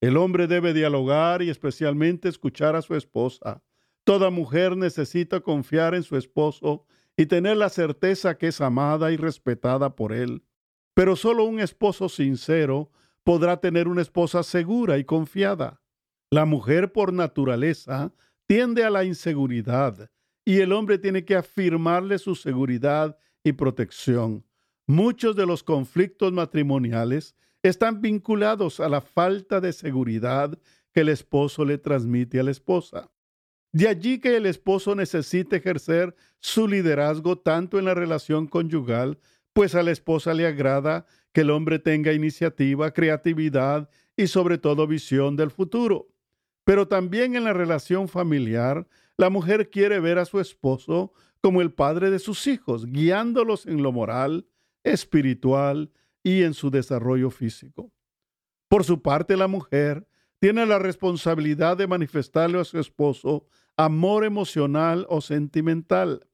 El 0.00 0.16
hombre 0.16 0.46
debe 0.46 0.72
dialogar 0.72 1.42
y 1.42 1.50
especialmente 1.50 2.28
escuchar 2.28 2.76
a 2.76 2.82
su 2.82 2.94
esposa. 2.94 3.62
Toda 4.04 4.30
mujer 4.30 4.76
necesita 4.76 5.40
confiar 5.40 5.94
en 5.94 6.04
su 6.04 6.16
esposo 6.16 6.86
y 7.18 7.26
tener 7.26 7.56
la 7.56 7.68
certeza 7.68 8.38
que 8.38 8.46
es 8.46 8.60
amada 8.60 9.10
y 9.10 9.16
respetada 9.16 9.96
por 9.96 10.12
él. 10.12 10.44
Pero 10.94 11.16
solo 11.16 11.44
un 11.44 11.58
esposo 11.58 12.08
sincero 12.08 12.92
podrá 13.24 13.60
tener 13.60 13.88
una 13.88 14.02
esposa 14.02 14.44
segura 14.44 14.98
y 14.98 15.04
confiada. 15.04 15.82
La 16.30 16.44
mujer 16.44 16.92
por 16.92 17.12
naturaleza 17.12 18.14
tiende 18.46 18.84
a 18.84 18.90
la 18.90 19.04
inseguridad 19.04 20.08
y 20.44 20.60
el 20.60 20.72
hombre 20.72 20.96
tiene 20.96 21.24
que 21.24 21.34
afirmarle 21.34 22.18
su 22.18 22.36
seguridad 22.36 23.18
y 23.42 23.52
protección. 23.52 24.44
Muchos 24.86 25.34
de 25.34 25.44
los 25.44 25.64
conflictos 25.64 26.32
matrimoniales 26.32 27.34
están 27.64 28.00
vinculados 28.00 28.78
a 28.78 28.88
la 28.88 29.00
falta 29.00 29.60
de 29.60 29.72
seguridad 29.72 30.56
que 30.92 31.00
el 31.00 31.08
esposo 31.08 31.64
le 31.64 31.78
transmite 31.78 32.38
a 32.38 32.44
la 32.44 32.52
esposa. 32.52 33.10
De 33.78 33.86
allí 33.86 34.18
que 34.18 34.36
el 34.36 34.46
esposo 34.46 34.96
necesite 34.96 35.54
ejercer 35.54 36.16
su 36.40 36.66
liderazgo 36.66 37.38
tanto 37.38 37.78
en 37.78 37.84
la 37.84 37.94
relación 37.94 38.48
conyugal, 38.48 39.20
pues 39.52 39.76
a 39.76 39.84
la 39.84 39.92
esposa 39.92 40.34
le 40.34 40.48
agrada 40.48 41.06
que 41.32 41.42
el 41.42 41.50
hombre 41.50 41.78
tenga 41.78 42.12
iniciativa, 42.12 42.90
creatividad 42.90 43.88
y 44.16 44.26
sobre 44.26 44.58
todo 44.58 44.88
visión 44.88 45.36
del 45.36 45.52
futuro. 45.52 46.08
Pero 46.64 46.88
también 46.88 47.36
en 47.36 47.44
la 47.44 47.52
relación 47.52 48.08
familiar, 48.08 48.88
la 49.16 49.30
mujer 49.30 49.70
quiere 49.70 50.00
ver 50.00 50.18
a 50.18 50.24
su 50.24 50.40
esposo 50.40 51.12
como 51.40 51.62
el 51.62 51.72
padre 51.72 52.10
de 52.10 52.18
sus 52.18 52.48
hijos, 52.48 52.84
guiándolos 52.84 53.64
en 53.64 53.84
lo 53.84 53.92
moral, 53.92 54.48
espiritual 54.82 55.92
y 56.24 56.42
en 56.42 56.52
su 56.52 56.72
desarrollo 56.72 57.30
físico. 57.30 57.92
Por 58.66 58.82
su 58.82 59.02
parte, 59.02 59.36
la 59.36 59.46
mujer 59.46 60.08
tiene 60.40 60.66
la 60.66 60.80
responsabilidad 60.80 61.76
de 61.76 61.86
manifestarle 61.86 62.58
a 62.58 62.64
su 62.64 62.80
esposo 62.80 63.46
amor 63.78 64.24
emocional 64.24 65.06
o 65.08 65.20
sentimental. 65.20 66.26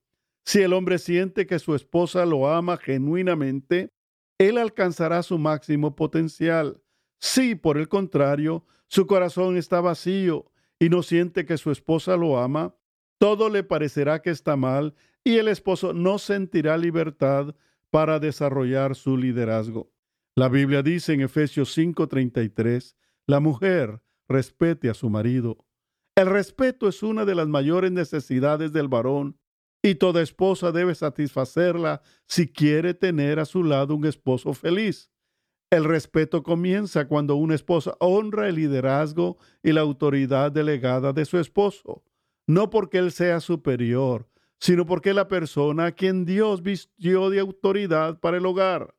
Si 0.45 0.63
el 0.63 0.73
hombre 0.73 0.99
siente 0.99 1.47
que 1.47 1.59
su 1.59 1.75
esposa 1.75 2.25
lo 2.27 2.51
ama 2.51 2.79
genuinamente, 2.79 3.91
él 4.39 4.59
alcanzará 4.59 5.23
su 5.23 5.39
máximo 5.39 5.95
potencial. 5.95 6.83
Si, 7.21 7.55
por 7.55 7.79
el 7.79 7.89
contrario, 7.89 8.67
su 8.89 9.07
corazón 9.07 9.57
está 9.57 9.81
vacío 9.81 10.51
y 10.79 10.89
no 10.89 11.03
siente 11.03 11.45
que 11.45 11.59
su 11.59 11.71
esposa 11.71 12.17
lo 12.17 12.39
ama, 12.39 12.75
todo 13.19 13.51
le 13.51 13.63
parecerá 13.63 14.23
que 14.23 14.31
está 14.31 14.57
mal 14.57 14.95
y 15.23 15.37
el 15.37 15.49
esposo 15.49 15.93
no 15.93 16.19
sentirá 16.19 16.77
libertad 16.79 17.55
para 17.91 18.19
desarrollar 18.19 18.97
su 18.97 19.17
liderazgo. 19.17 19.93
La 20.35 20.49
Biblia 20.49 20.83
dice 20.83 21.13
en 21.13 21.21
Efesios 21.21 21.77
5:33, 21.77 22.97
la 23.27 23.41
mujer 23.41 24.01
respete 24.29 24.89
a 24.89 24.95
su 24.95 25.11
marido 25.11 25.65
el 26.17 26.27
respeto 26.27 26.89
es 26.89 27.03
una 27.03 27.25
de 27.25 27.35
las 27.35 27.49
mayores 27.49 27.91
necesidades 27.91 28.73
del 28.73 28.89
varón 28.89 29.39
y 29.83 29.97
toda 29.97 30.23
esposa 30.23 30.71
debe 30.71 30.95
satisfacerla 30.95 32.03
si 32.27 32.49
quiere 32.49 32.95
tener 32.95 33.39
a 33.39 33.45
su 33.45 33.65
lado 33.65 33.95
un 33.95 34.07
esposo 34.07 34.55
feliz. 34.55 35.11
El 35.71 35.85
respeto 35.85 36.43
comienza 36.43 37.09
cuando 37.09 37.35
una 37.35 37.57
esposa 37.57 37.97
honra 37.99 38.49
el 38.49 38.55
liderazgo 38.55 39.39
y 39.63 39.73
la 39.73 39.81
autoridad 39.81 40.53
delegada 40.53 41.13
de 41.13 41.25
su 41.25 41.39
esposo, 41.39 42.05
no 42.47 42.71
porque 42.71 42.99
él 42.99 43.11
sea 43.11 43.41
superior, 43.41 44.29
sino 44.61 44.87
porque 44.87 45.13
la 45.15 45.27
persona 45.27 45.87
a 45.87 45.93
quien 45.93 46.25
Dios 46.25 46.63
vistió 46.63 47.29
de 47.29 47.41
autoridad 47.41 48.21
para 48.21 48.37
el 48.37 48.47
hogar. 48.47 48.95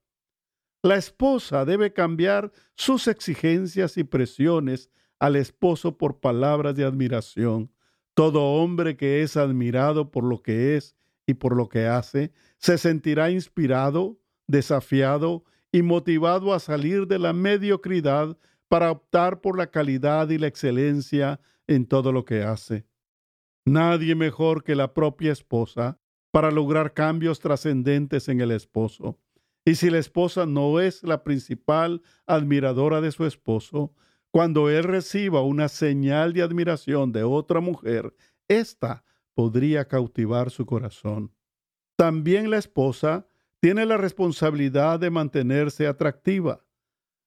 La 0.84 0.98
esposa 0.98 1.64
debe 1.66 1.94
cambiar 1.94 2.52
sus 2.76 3.08
exigencias 3.08 3.98
y 3.98 4.04
presiones 4.04 4.92
al 5.20 5.36
esposo 5.36 5.98
por 5.98 6.20
palabras 6.20 6.76
de 6.76 6.84
admiración. 6.84 7.72
Todo 8.14 8.44
hombre 8.44 8.96
que 8.98 9.22
es 9.22 9.38
admirado 9.38 10.12
por 10.12 10.24
lo 10.24 10.42
que 10.42 10.76
es 10.76 10.96
y 11.28 11.34
por 11.36 11.56
lo 11.56 11.70
que 11.70 11.88
hace, 11.88 12.32
se 12.58 12.78
sentirá 12.78 13.32
inspirado, 13.32 14.20
desafiado 14.48 15.44
y 15.72 15.82
motivado 15.82 16.54
a 16.54 16.60
salir 16.60 17.08
de 17.08 17.20
la 17.20 17.34
mediocridad 17.34 18.38
para 18.68 18.92
optar 18.92 19.42
por 19.42 19.58
la 19.58 19.68
calidad 19.68 20.30
y 20.30 20.38
la 20.38 20.48
excelencia 20.48 21.40
en 21.68 21.86
todo 21.86 22.12
lo 22.12 22.26
que 22.26 22.44
hace. 22.44 22.86
Nadie 23.66 24.16
mejor 24.16 24.64
que 24.64 24.76
la 24.76 24.94
propia 24.94 25.32
esposa 25.32 26.00
para 26.32 26.52
lograr 26.52 26.94
cambios 26.94 27.40
trascendentes 27.40 28.30
en 28.30 28.42
el 28.42 28.52
esposo. 28.52 29.20
Y 29.66 29.76
si 29.76 29.90
la 29.90 29.98
esposa 29.98 30.46
no 30.46 30.80
es 30.80 31.02
la 31.02 31.24
principal 31.24 32.02
admiradora 32.28 33.02
de 33.02 33.12
su 33.12 33.26
esposo, 33.26 33.94
cuando 34.36 34.70
él 34.70 34.84
reciba 34.84 35.42
una 35.44 35.70
señal 35.70 36.34
de 36.34 36.42
admiración 36.42 37.14
de 37.14 37.24
otra 37.24 37.62
mujer, 37.62 38.14
ésta 38.50 39.06
podría 39.34 39.88
cautivar 39.88 40.52
su 40.52 40.66
corazón. 40.66 41.32
También 41.96 42.50
la 42.50 42.58
esposa 42.58 43.30
tiene 43.62 43.86
la 43.86 43.96
responsabilidad 43.96 45.00
de 45.00 45.10
mantenerse 45.10 45.88
atractiva. 45.88 46.66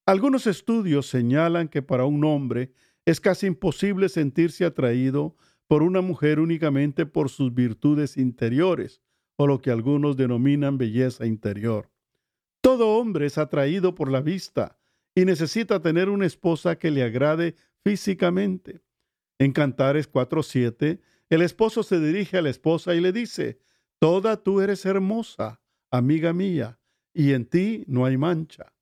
Algunos 0.04 0.46
estudios 0.46 1.06
señalan 1.06 1.68
que 1.68 1.80
para 1.80 2.04
un 2.04 2.22
hombre 2.26 2.74
es 3.06 3.22
casi 3.22 3.46
imposible 3.46 4.10
sentirse 4.10 4.66
atraído 4.66 5.34
por 5.66 5.82
una 5.82 6.02
mujer 6.02 6.38
únicamente 6.38 7.06
por 7.06 7.30
sus 7.30 7.54
virtudes 7.54 8.18
interiores, 8.18 9.00
o 9.36 9.46
lo 9.46 9.62
que 9.62 9.70
algunos 9.70 10.18
denominan 10.18 10.76
belleza 10.76 11.24
interior. 11.24 11.90
Todo 12.60 12.98
hombre 12.98 13.24
es 13.24 13.38
atraído 13.38 13.94
por 13.94 14.10
la 14.12 14.20
vista, 14.20 14.77
y 15.18 15.24
necesita 15.24 15.82
tener 15.82 16.08
una 16.08 16.26
esposa 16.26 16.78
que 16.78 16.92
le 16.92 17.02
agrade 17.02 17.56
físicamente. 17.82 18.82
En 19.40 19.50
Cantares 19.50 20.08
4.7, 20.08 21.00
el 21.28 21.42
esposo 21.42 21.82
se 21.82 21.98
dirige 21.98 22.38
a 22.38 22.42
la 22.42 22.50
esposa 22.50 22.94
y 22.94 23.00
le 23.00 23.10
dice, 23.10 23.58
Toda 23.98 24.36
tú 24.40 24.60
eres 24.60 24.86
hermosa, 24.86 25.60
amiga 25.90 26.32
mía, 26.32 26.78
y 27.12 27.32
en 27.32 27.46
ti 27.46 27.82
no 27.88 28.04
hay 28.04 28.16
mancha. 28.16 28.72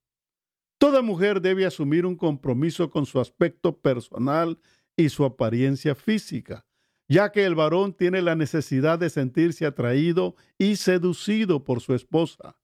Toda 0.77 1.01
mujer 1.01 1.41
debe 1.41 1.65
asumir 1.65 2.05
un 2.05 2.15
compromiso 2.15 2.91
con 2.91 3.07
su 3.07 3.19
aspecto 3.19 3.75
personal 3.75 4.59
y 4.95 5.09
su 5.09 5.25
apariencia 5.25 5.95
física, 5.95 6.67
ya 7.07 7.31
que 7.31 7.45
el 7.45 7.55
varón 7.55 7.93
tiene 7.93 8.21
la 8.21 8.35
necesidad 8.35 8.99
de 8.99 9.09
sentirse 9.09 9.65
atraído 9.65 10.35
y 10.59 10.75
seducido 10.75 11.63
por 11.63 11.81
su 11.81 11.95
esposa. 11.95 12.59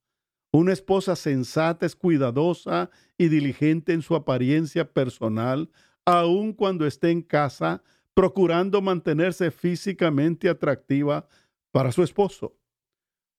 Una 0.55 0.71
esposa 0.71 1.15
sensata 1.15 1.83
es 1.87 1.95
cuidadosa 1.95 2.91
y 3.17 3.27
diligente 3.27 3.91
en 3.91 4.03
su 4.03 4.13
apariencia 4.13 4.93
personal, 4.93 5.71
aun 6.05 6.53
cuando 6.53 6.85
esté 6.85 7.09
en 7.09 7.23
casa, 7.23 7.81
procurando 8.13 8.79
mantenerse 8.79 9.49
físicamente 9.49 10.47
atractiva 10.47 11.27
para 11.71 11.91
su 11.91 12.03
esposo. 12.03 12.55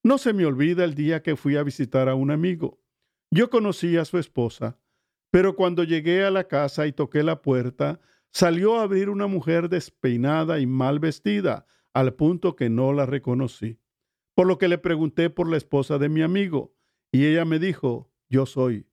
No 0.02 0.18
se 0.18 0.32
me 0.32 0.44
olvida 0.44 0.82
el 0.84 0.96
día 0.96 1.22
que 1.22 1.36
fui 1.36 1.56
a 1.56 1.62
visitar 1.62 2.08
a 2.08 2.16
un 2.16 2.32
amigo. 2.32 2.80
Yo 3.30 3.48
conocí 3.48 3.96
a 3.96 4.04
su 4.04 4.18
esposa, 4.18 4.76
pero 5.30 5.54
cuando 5.54 5.84
llegué 5.84 6.24
a 6.24 6.32
la 6.32 6.48
casa 6.48 6.88
y 6.88 6.92
toqué 6.92 7.22
la 7.22 7.42
puerta, 7.42 8.00
salió 8.32 8.80
a 8.80 8.82
abrir 8.82 9.08
una 9.08 9.28
mujer 9.28 9.68
despeinada 9.68 10.58
y 10.58 10.66
mal 10.66 10.98
vestida, 10.98 11.64
al 11.92 12.14
punto 12.14 12.56
que 12.56 12.68
no 12.70 12.92
la 12.92 13.06
reconocí. 13.06 13.78
Por 14.34 14.48
lo 14.48 14.58
que 14.58 14.66
le 14.66 14.78
pregunté 14.78 15.30
por 15.30 15.48
la 15.48 15.56
esposa 15.56 15.98
de 15.98 16.08
mi 16.08 16.20
amigo, 16.22 16.74
y 17.14 17.26
ella 17.26 17.44
me 17.44 17.60
dijo, 17.60 18.10
yo 18.28 18.44
soy. 18.44 18.88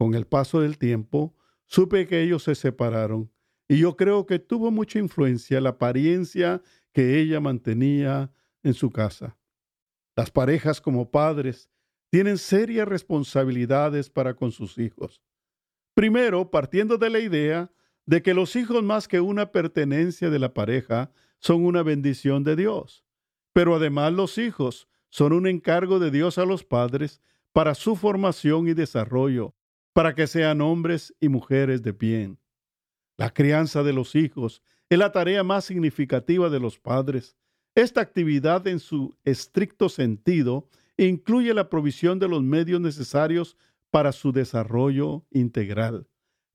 Con 0.00 0.16
el 0.16 0.26
paso 0.26 0.60
del 0.62 0.78
tiempo, 0.78 1.32
supe 1.64 2.08
que 2.08 2.20
ellos 2.22 2.42
se 2.42 2.56
separaron, 2.56 3.30
y 3.68 3.78
yo 3.78 3.96
creo 3.96 4.26
que 4.26 4.40
tuvo 4.40 4.72
mucha 4.72 4.98
influencia 4.98 5.60
la 5.60 5.68
apariencia 5.68 6.60
que 6.92 7.20
ella 7.20 7.38
mantenía 7.38 8.32
en 8.64 8.74
su 8.74 8.90
casa. 8.90 9.38
Las 10.16 10.32
parejas 10.32 10.80
como 10.80 11.12
padres 11.12 11.70
tienen 12.10 12.36
serias 12.36 12.88
responsabilidades 12.88 14.10
para 14.10 14.34
con 14.34 14.50
sus 14.50 14.76
hijos. 14.78 15.22
Primero, 15.94 16.50
partiendo 16.50 16.98
de 16.98 17.10
la 17.10 17.20
idea 17.20 17.70
de 18.06 18.22
que 18.22 18.34
los 18.34 18.56
hijos 18.56 18.82
más 18.82 19.06
que 19.06 19.20
una 19.20 19.52
pertenencia 19.52 20.30
de 20.30 20.40
la 20.40 20.52
pareja 20.52 21.12
son 21.38 21.64
una 21.64 21.84
bendición 21.84 22.42
de 22.42 22.56
Dios. 22.56 23.04
Pero 23.52 23.76
además 23.76 24.12
los 24.12 24.36
hijos 24.36 24.88
son 25.14 25.32
un 25.32 25.46
encargo 25.46 26.00
de 26.00 26.10
Dios 26.10 26.38
a 26.38 26.44
los 26.44 26.64
padres 26.64 27.20
para 27.52 27.76
su 27.76 27.94
formación 27.94 28.66
y 28.66 28.74
desarrollo, 28.74 29.54
para 29.92 30.12
que 30.12 30.26
sean 30.26 30.60
hombres 30.60 31.14
y 31.20 31.28
mujeres 31.28 31.84
de 31.84 31.92
bien. 31.92 32.40
La 33.16 33.32
crianza 33.32 33.84
de 33.84 33.92
los 33.92 34.16
hijos 34.16 34.60
es 34.88 34.98
la 34.98 35.12
tarea 35.12 35.44
más 35.44 35.66
significativa 35.66 36.50
de 36.50 36.58
los 36.58 36.80
padres. 36.80 37.36
Esta 37.76 38.00
actividad 38.00 38.66
en 38.66 38.80
su 38.80 39.14
estricto 39.22 39.88
sentido 39.88 40.68
incluye 40.96 41.54
la 41.54 41.68
provisión 41.68 42.18
de 42.18 42.26
los 42.26 42.42
medios 42.42 42.80
necesarios 42.80 43.56
para 43.92 44.10
su 44.10 44.32
desarrollo 44.32 45.24
integral. 45.30 46.08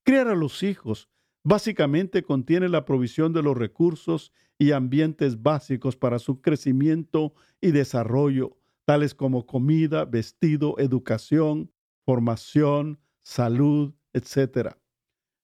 Criar 0.04 0.28
a 0.28 0.36
los 0.36 0.64
hijos 0.64 1.08
básicamente 1.44 2.24
contiene 2.24 2.70
la 2.70 2.86
provisión 2.86 3.34
de 3.34 3.44
los 3.44 3.58
recursos 3.58 4.32
y 4.58 4.72
ambientes 4.72 5.42
básicos 5.42 5.96
para 5.96 6.20
su 6.20 6.42
crecimiento 6.42 7.34
y 7.62 7.72
desarrollo, 7.72 8.58
tales 8.86 9.16
como 9.16 9.46
comida, 9.46 10.06
vestido, 10.06 10.76
educación, 10.80 11.72
formación, 12.06 13.00
salud, 13.24 13.94
etc. 14.14 14.76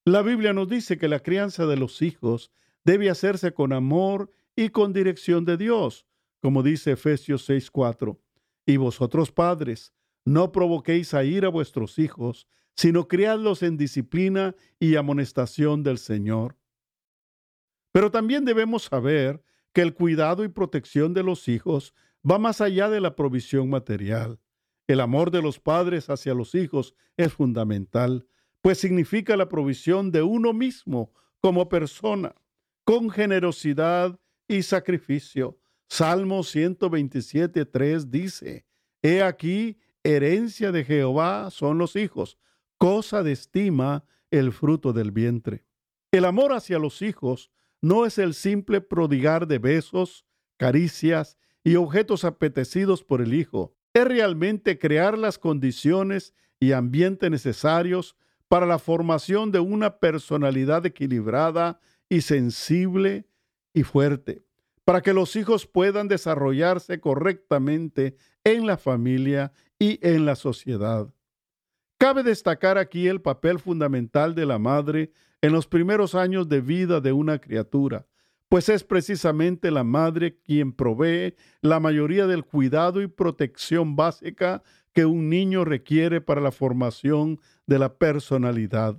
La 0.04 0.22
Biblia 0.22 0.54
nos 0.54 0.68
dice 0.68 0.98
que 0.98 1.08
la 1.08 1.20
crianza 1.20 1.66
de 1.66 1.78
los 1.78 2.02
hijos 2.02 2.52
debe 2.84 3.10
hacerse 3.10 3.54
con 3.54 3.74
amor 3.74 4.32
y 4.56 4.70
con 4.70 4.94
dirección 4.94 5.46
de 5.46 5.58
Dios, 5.58 6.06
como 6.42 6.64
dice 6.64 6.92
Efesios 6.92 7.48
6:4. 7.50 8.20
Y 8.66 8.78
vosotros 8.78 9.32
padres, 9.32 9.94
no 10.26 10.52
provoquéis 10.52 11.14
a 11.14 11.24
ir 11.24 11.46
a 11.46 11.50
vuestros 11.50 12.00
hijos, 12.00 12.48
sino 12.76 13.08
criadlos 13.08 13.64
en 13.64 13.78
disciplina 13.78 14.56
y 14.80 14.96
amonestación 14.96 15.84
del 15.84 15.98
Señor. 15.98 16.58
Pero 17.92 18.12
también 18.12 18.44
debemos 18.44 18.84
saber 18.84 19.42
que 19.74 19.82
el 19.82 19.94
cuidado 19.94 20.44
y 20.44 20.50
protección 20.50 21.14
de 21.14 21.24
los 21.24 21.48
hijos 21.48 21.94
va 22.30 22.38
más 22.40 22.62
allá 22.62 22.90
de 22.90 23.02
la 23.02 23.16
provisión 23.16 23.70
material. 23.70 24.40
El 24.88 25.00
amor 25.00 25.32
de 25.32 25.42
los 25.42 25.60
padres 25.60 26.10
hacia 26.10 26.34
los 26.34 26.56
hijos 26.56 26.94
es 27.18 27.34
fundamental, 27.34 28.28
pues 28.62 28.80
significa 28.80 29.38
la 29.38 29.48
provisión 29.48 30.12
de 30.12 30.22
uno 30.22 30.54
mismo 30.54 31.12
como 31.40 31.70
persona, 31.70 32.36
con 32.84 33.10
generosidad 33.10 34.20
y 34.48 34.64
sacrificio. 34.64 35.58
Salmo 35.88 36.40
127.3 36.40 38.10
dice, 38.10 38.66
He 39.02 39.22
aquí, 39.22 39.80
herencia 40.04 40.72
de 40.72 40.84
Jehová 40.84 41.50
son 41.52 41.78
los 41.78 41.96
hijos, 41.96 42.38
cosa 42.78 43.24
de 43.24 43.32
estima 43.32 44.06
el 44.32 44.52
fruto 44.52 44.94
del 44.94 45.12
vientre. 45.12 45.66
El 46.12 46.26
amor 46.26 46.54
hacia 46.54 46.80
los 46.80 47.02
hijos 47.02 47.52
no 47.82 48.06
es 48.06 48.18
el 48.18 48.34
simple 48.34 48.82
prodigar 48.82 49.48
de 49.48 49.60
besos, 49.60 50.26
caricias 50.58 51.38
y 51.64 51.76
objetos 51.76 52.24
apetecidos 52.24 53.04
por 53.04 53.22
el 53.22 53.34
hijo. 53.34 53.76
Es 53.94 54.06
realmente 54.06 54.80
crear 54.80 55.18
las 55.18 55.38
condiciones 55.38 56.34
y 56.60 56.72
ambiente 56.72 57.30
necesarios 57.30 58.16
para 58.48 58.66
la 58.66 58.80
formación 58.80 59.52
de 59.52 59.60
una 59.60 59.98
personalidad 59.98 60.86
equilibrada 60.86 61.80
y 62.10 62.22
sensible 62.22 63.28
y 63.74 63.84
fuerte, 63.84 64.46
para 64.86 65.02
que 65.02 65.14
los 65.14 65.36
hijos 65.36 65.66
puedan 65.66 66.08
desarrollarse 66.08 67.00
correctamente 67.00 68.16
en 68.44 68.68
la 68.68 68.78
familia 68.78 69.52
y 69.80 70.00
en 70.08 70.26
la 70.26 70.36
sociedad. 70.36 71.15
Cabe 71.98 72.24
destacar 72.24 72.78
aquí 72.78 73.08
el 73.08 73.22
papel 73.22 73.60
fundamental 73.60 74.36
de 74.36 74.46
la 74.46 74.60
madre 74.60 75.12
en 75.42 75.54
los 75.54 75.66
primeros 75.66 76.14
años 76.14 76.50
de 76.50 76.60
vida 76.60 77.00
de 77.00 77.14
una 77.14 77.40
criatura, 77.40 78.06
pues 78.50 78.68
es 78.68 78.84
precisamente 78.84 79.72
la 79.72 79.84
madre 79.84 80.38
quien 80.42 80.74
provee 80.74 81.36
la 81.62 81.80
mayoría 81.80 82.28
del 82.28 82.44
cuidado 82.44 83.02
y 83.02 83.08
protección 83.08 83.96
básica 83.96 84.62
que 84.94 85.06
un 85.06 85.30
niño 85.30 85.66
requiere 85.66 86.22
para 86.22 86.42
la 86.42 86.52
formación 86.52 87.40
de 87.66 87.80
la 87.80 87.98
personalidad. 87.98 88.98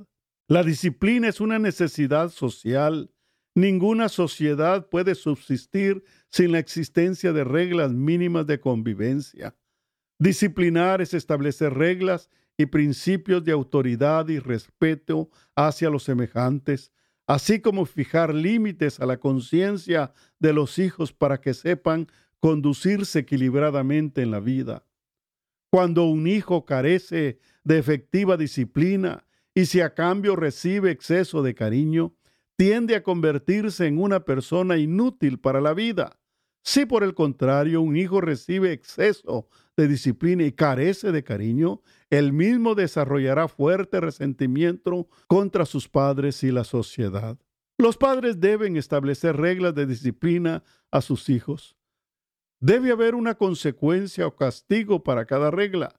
La 0.48 0.62
disciplina 0.62 1.28
es 1.28 1.40
una 1.40 1.58
necesidad 1.58 2.30
social. 2.30 3.10
Ninguna 3.54 4.08
sociedad 4.08 4.88
puede 4.88 5.14
subsistir 5.14 6.04
sin 6.28 6.52
la 6.52 6.58
existencia 6.58 7.32
de 7.32 7.44
reglas 7.44 7.92
mínimas 7.92 8.46
de 8.46 8.60
convivencia. 8.60 9.54
Disciplinar 10.18 11.00
es 11.00 11.14
establecer 11.14 11.74
reglas 11.74 12.30
y 12.58 12.66
principios 12.66 13.44
de 13.44 13.52
autoridad 13.52 14.28
y 14.28 14.38
respeto 14.38 15.30
hacia 15.54 15.90
los 15.90 16.04
semejantes, 16.04 16.92
así 17.26 17.60
como 17.60 17.84
fijar 17.84 18.34
límites 18.34 19.00
a 19.00 19.06
la 19.06 19.18
conciencia 19.18 20.12
de 20.38 20.52
los 20.52 20.78
hijos 20.78 21.12
para 21.12 21.40
que 21.40 21.54
sepan 21.54 22.08
conducirse 22.40 23.20
equilibradamente 23.20 24.22
en 24.22 24.30
la 24.30 24.40
vida. 24.40 24.84
Cuando 25.70 26.04
un 26.04 26.26
hijo 26.26 26.64
carece 26.64 27.38
de 27.64 27.78
efectiva 27.78 28.36
disciplina 28.36 29.26
y 29.54 29.66
si 29.66 29.80
a 29.80 29.94
cambio 29.94 30.36
recibe 30.36 30.90
exceso 30.90 31.42
de 31.42 31.54
cariño, 31.54 32.14
tiende 32.56 32.94
a 32.94 33.02
convertirse 33.02 33.86
en 33.86 33.98
una 33.98 34.20
persona 34.20 34.76
inútil 34.76 35.38
para 35.38 35.60
la 35.60 35.74
vida. 35.74 36.18
Si 36.66 36.84
por 36.84 37.04
el 37.04 37.14
contrario 37.14 37.80
un 37.80 37.96
hijo 37.96 38.20
recibe 38.20 38.72
exceso 38.72 39.48
de 39.76 39.86
disciplina 39.86 40.42
y 40.42 40.50
carece 40.50 41.12
de 41.12 41.22
cariño, 41.22 41.80
el 42.10 42.32
mismo 42.32 42.74
desarrollará 42.74 43.46
fuerte 43.46 44.00
resentimiento 44.00 45.08
contra 45.28 45.64
sus 45.64 45.88
padres 45.88 46.42
y 46.42 46.50
la 46.50 46.64
sociedad. 46.64 47.38
Los 47.78 47.96
padres 47.96 48.40
deben 48.40 48.76
establecer 48.76 49.36
reglas 49.36 49.76
de 49.76 49.86
disciplina 49.86 50.64
a 50.90 51.02
sus 51.02 51.28
hijos. 51.28 51.76
Debe 52.58 52.90
haber 52.90 53.14
una 53.14 53.36
consecuencia 53.36 54.26
o 54.26 54.34
castigo 54.34 55.04
para 55.04 55.24
cada 55.24 55.52
regla. 55.52 55.94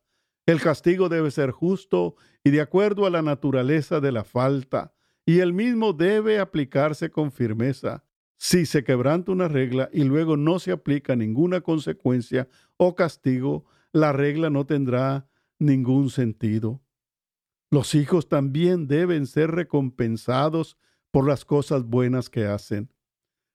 El 0.45 0.59
castigo 0.59 1.07
debe 1.07 1.31
ser 1.31 1.51
justo 1.51 2.17
y 2.43 2.49
de 2.49 2.59
acuerdo 2.59 3.05
a 3.05 3.09
la 3.09 3.21
naturaleza 3.21 4.01
de 4.01 4.11
la 4.11 4.25
falta, 4.25 4.93
y 5.25 5.39
el 5.39 5.53
mismo 5.53 5.93
debe 5.93 6.39
aplicarse 6.39 7.09
con 7.09 7.31
firmeza. 7.31 8.03
Si 8.37 8.65
se 8.65 8.83
quebranta 8.83 9.31
una 9.31 9.47
regla 9.47 9.89
y 9.91 10.03
luego 10.03 10.37
no 10.37 10.59
se 10.59 10.71
aplica 10.71 11.15
ninguna 11.15 11.61
consecuencia 11.61 12.47
o 12.77 12.95
castigo, 12.95 13.65
la 13.91 14.11
regla 14.11 14.49
no 14.49 14.65
tendrá 14.65 15.27
ningún 15.59 16.09
sentido. 16.11 16.81
Los 17.71 17.95
hijos 17.95 18.29
también 18.29 18.87
deben 18.87 19.25
ser 19.25 19.51
recompensados 19.51 20.77
por 21.11 21.27
las 21.27 21.45
cosas 21.45 21.83
buenas 21.83 22.29
que 22.29 22.45
hacen. 22.45 22.93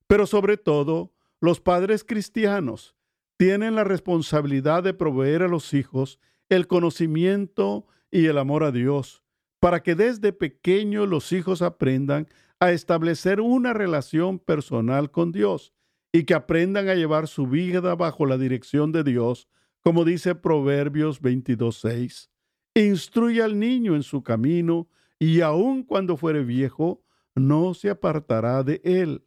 Pero 0.07 0.27
sobre 0.27 0.57
todo, 0.57 1.14
los 1.40 1.61
padres 1.61 2.05
cristianos 2.05 2.97
tienen 3.37 3.75
la 3.75 3.85
responsabilidad 3.85 4.83
de 4.83 4.95
proveer 4.95 5.42
a 5.42 5.49
los 5.49 5.75
hijos 5.75 6.18
el 6.49 6.66
conocimiento 6.66 7.87
y 8.11 8.27
el 8.27 8.37
amor 8.37 8.62
a 8.62 8.73
Dios, 8.73 9.23
para 9.59 9.83
que 9.83 9.95
desde 9.95 10.33
pequeños 10.33 11.09
los 11.09 11.33
hijos 11.33 11.62
aprendan 11.62 12.29
a 12.62 12.70
establecer 12.70 13.40
una 13.40 13.72
relación 13.72 14.38
personal 14.38 15.11
con 15.11 15.33
Dios 15.33 15.72
y 16.12 16.22
que 16.25 16.35
aprendan 16.35 16.88
a 16.88 16.94
llevar 16.94 17.27
su 17.27 17.48
vida 17.48 17.94
bajo 17.96 18.25
la 18.25 18.38
dirección 18.38 18.92
de 18.92 19.03
Dios 19.03 19.48
como 19.83 20.05
dice 20.05 20.37
Proverbios 20.37 21.20
22.6. 21.20 22.31
Instruye 22.75 23.42
al 23.42 23.59
niño 23.59 23.96
en 23.96 24.05
su 24.05 24.22
camino, 24.22 24.88
y 25.18 25.40
aun 25.40 25.83
cuando 25.83 26.16
fuere 26.16 26.44
viejo, 26.44 27.03
no 27.35 27.75
se 27.75 27.90
apartará 27.90 28.62
de 28.62 28.81
él. 28.85 29.25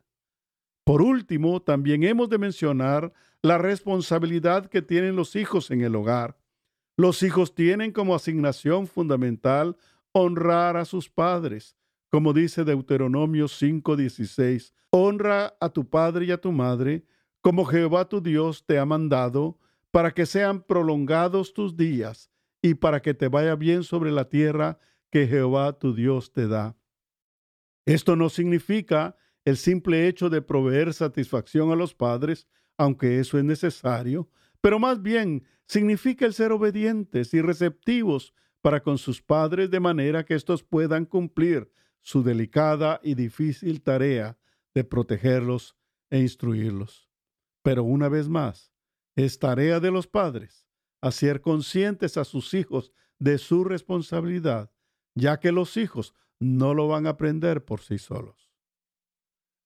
Por 0.86 1.02
último, 1.02 1.62
también 1.62 2.04
hemos 2.04 2.30
de 2.30 2.38
mencionar 2.38 3.12
la 3.42 3.58
responsabilidad 3.58 4.68
que 4.68 4.82
tienen 4.82 5.18
los 5.18 5.36
hijos 5.36 5.72
en 5.72 5.82
el 5.82 5.96
hogar. 5.96 6.38
Los 6.96 7.22
hijos 7.22 7.54
tienen 7.54 7.92
como 7.92 8.16
asignación 8.16 8.88
fundamental 8.88 9.76
honrar 10.14 10.78
a 10.78 10.86
sus 10.86 11.10
padres, 11.10 11.76
como 12.16 12.32
dice 12.32 12.64
Deuteronomio 12.64 13.50
5:16. 13.50 14.74
Honra 14.90 15.58
a 15.60 15.68
tu 15.68 15.90
padre 15.90 16.28
y 16.28 16.32
a 16.32 16.40
tu 16.40 16.54
madre, 16.54 17.04
como 17.42 17.66
Jehová 17.66 18.08
tu 18.08 18.22
Dios 18.22 18.66
te 18.66 18.80
ha 18.80 18.86
mandado, 18.86 19.60
para 19.92 20.12
que 20.12 20.26
sean 20.26 20.64
prolongados 20.64 21.54
tus 21.54 21.76
días 21.76 22.32
y 22.62 22.76
para 22.76 23.02
que 23.02 23.14
te 23.14 23.28
vaya 23.28 23.56
bien 23.56 23.84
sobre 23.84 24.14
la 24.14 24.30
tierra 24.30 24.80
que 25.12 25.28
Jehová 25.28 25.78
tu 25.78 25.94
Dios 25.94 26.32
te 26.32 26.48
da. 26.48 26.78
Esto 27.86 28.16
no 28.16 28.30
significa 28.30 29.18
el 29.44 29.58
simple 29.58 30.08
hecho 30.08 30.30
de 30.30 30.42
proveer 30.42 30.94
satisfacción 30.94 31.70
a 31.74 31.76
los 31.76 31.94
padres, 31.94 32.48
aunque 32.78 33.20
eso 33.20 33.38
es 33.38 33.44
necesario, 33.44 34.30
pero 34.62 34.80
más 34.80 35.02
bien 35.02 35.44
significa 35.68 36.26
el 36.26 36.34
ser 36.34 36.54
obedientes 36.54 37.34
y 37.34 37.42
receptivos 37.42 38.34
para 38.62 38.82
con 38.82 38.98
sus 38.98 39.22
padres 39.22 39.70
de 39.70 39.82
manera 39.82 40.24
que 40.24 40.36
éstos 40.36 40.64
puedan 40.64 41.04
cumplir 41.04 41.76
su 42.06 42.22
delicada 42.22 43.00
y 43.02 43.16
difícil 43.16 43.82
tarea 43.82 44.38
de 44.76 44.84
protegerlos 44.84 45.76
e 46.12 46.20
instruirlos. 46.20 47.10
Pero 47.64 47.84
una 47.84 48.10
vez 48.10 48.30
más, 48.30 48.72
es 49.16 49.40
tarea 49.40 49.80
de 49.80 49.90
los 49.90 50.06
padres 50.06 50.68
hacer 51.02 51.42
conscientes 51.42 52.16
a 52.18 52.24
sus 52.24 52.54
hijos 52.54 52.92
de 53.18 53.40
su 53.40 53.64
responsabilidad, 53.64 54.72
ya 55.16 55.40
que 55.40 55.52
los 55.52 55.78
hijos 55.78 56.14
no 56.40 56.76
lo 56.76 56.88
van 56.88 57.08
a 57.08 57.12
aprender 57.12 57.66
por 57.66 57.82
sí 57.82 57.98
solos. 57.98 58.54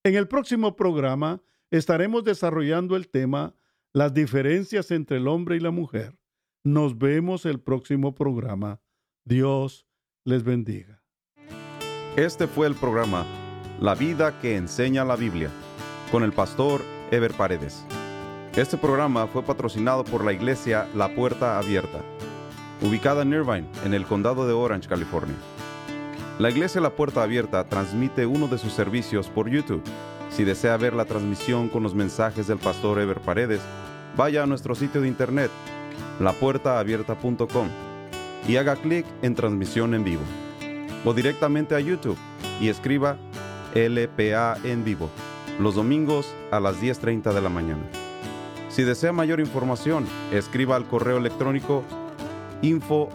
En 0.06 0.15
el 0.15 0.30
próximo 0.30 0.78
programa 0.78 1.41
estaremos 1.71 2.23
desarrollando 2.23 2.95
el 2.95 3.10
tema 3.10 3.54
Las 3.91 4.13
diferencias 4.13 4.91
entre 4.91 5.17
el 5.17 5.28
hombre 5.28 5.58
y 5.58 5.60
la 5.60 5.71
mujer. 5.71 6.17
Nos 6.63 6.97
vemos 6.97 7.45
el 7.45 7.60
próximo 7.60 8.15
programa. 8.15 8.80
Dios 9.25 9.86
les 10.23 10.43
bendiga. 10.43 10.98
Este 12.19 12.47
fue 12.47 12.67
el 12.67 12.75
programa 12.75 13.25
La 13.79 13.95
vida 13.95 14.41
que 14.41 14.58
enseña 14.58 15.05
la 15.05 15.15
Biblia 15.15 15.49
con 16.12 16.21
el 16.21 16.34
pastor 16.34 16.82
Ever 17.12 17.34
Paredes. 17.34 17.86
Este 18.58 18.75
programa 18.75 19.25
fue 19.27 19.41
patrocinado 19.41 20.03
por 20.03 20.25
la 20.25 20.34
iglesia 20.34 20.86
La 20.93 21.15
Puerta 21.15 21.58
Abierta, 21.58 21.99
ubicada 22.82 23.21
en 23.21 23.32
Irvine, 23.32 23.69
en 23.86 23.93
el 23.93 24.05
condado 24.05 24.45
de 24.45 24.51
Orange, 24.51 24.89
California. 24.89 25.38
La 26.39 26.49
iglesia 26.49 26.82
La 26.82 26.89
Puerta 26.89 27.23
Abierta 27.23 27.63
transmite 27.63 28.25
uno 28.25 28.49
de 28.49 28.58
sus 28.58 28.73
servicios 28.73 29.29
por 29.29 29.49
YouTube. 29.49 29.84
Si 30.29 30.43
desea 30.43 30.75
ver 30.75 30.95
la 30.95 31.05
transmisión 31.05 31.69
con 31.69 31.84
los 31.84 31.95
mensajes 31.95 32.47
del 32.47 32.58
pastor 32.58 32.99
Ever 32.99 33.21
Paredes, 33.21 33.62
vaya 34.17 34.43
a 34.43 34.45
nuestro 34.45 34.75
sitio 34.75 34.99
de 34.99 35.08
internet, 35.08 35.51
lapuertaabierta.com, 36.19 37.69
y 38.45 38.58
haga 38.58 38.75
clic 38.75 39.05
en 39.21 39.36
transmisión 39.36 39.93
en 39.93 40.03
vivo. 40.03 40.48
O 41.05 41.13
directamente 41.13 41.75
a 41.75 41.79
YouTube 41.79 42.17
y 42.59 42.69
escriba 42.69 43.17
LPA 43.73 44.57
en 44.63 44.83
vivo, 44.83 45.09
los 45.59 45.75
domingos 45.75 46.33
a 46.51 46.59
las 46.59 46.81
10.30 46.81 47.33
de 47.33 47.41
la 47.41 47.49
mañana. 47.49 47.83
Si 48.69 48.83
desea 48.83 49.12
mayor 49.12 49.39
información, 49.39 50.05
escriba 50.31 50.75
al 50.75 50.85
correo 50.85 51.17
electrónico 51.17 51.83
info 52.62 53.09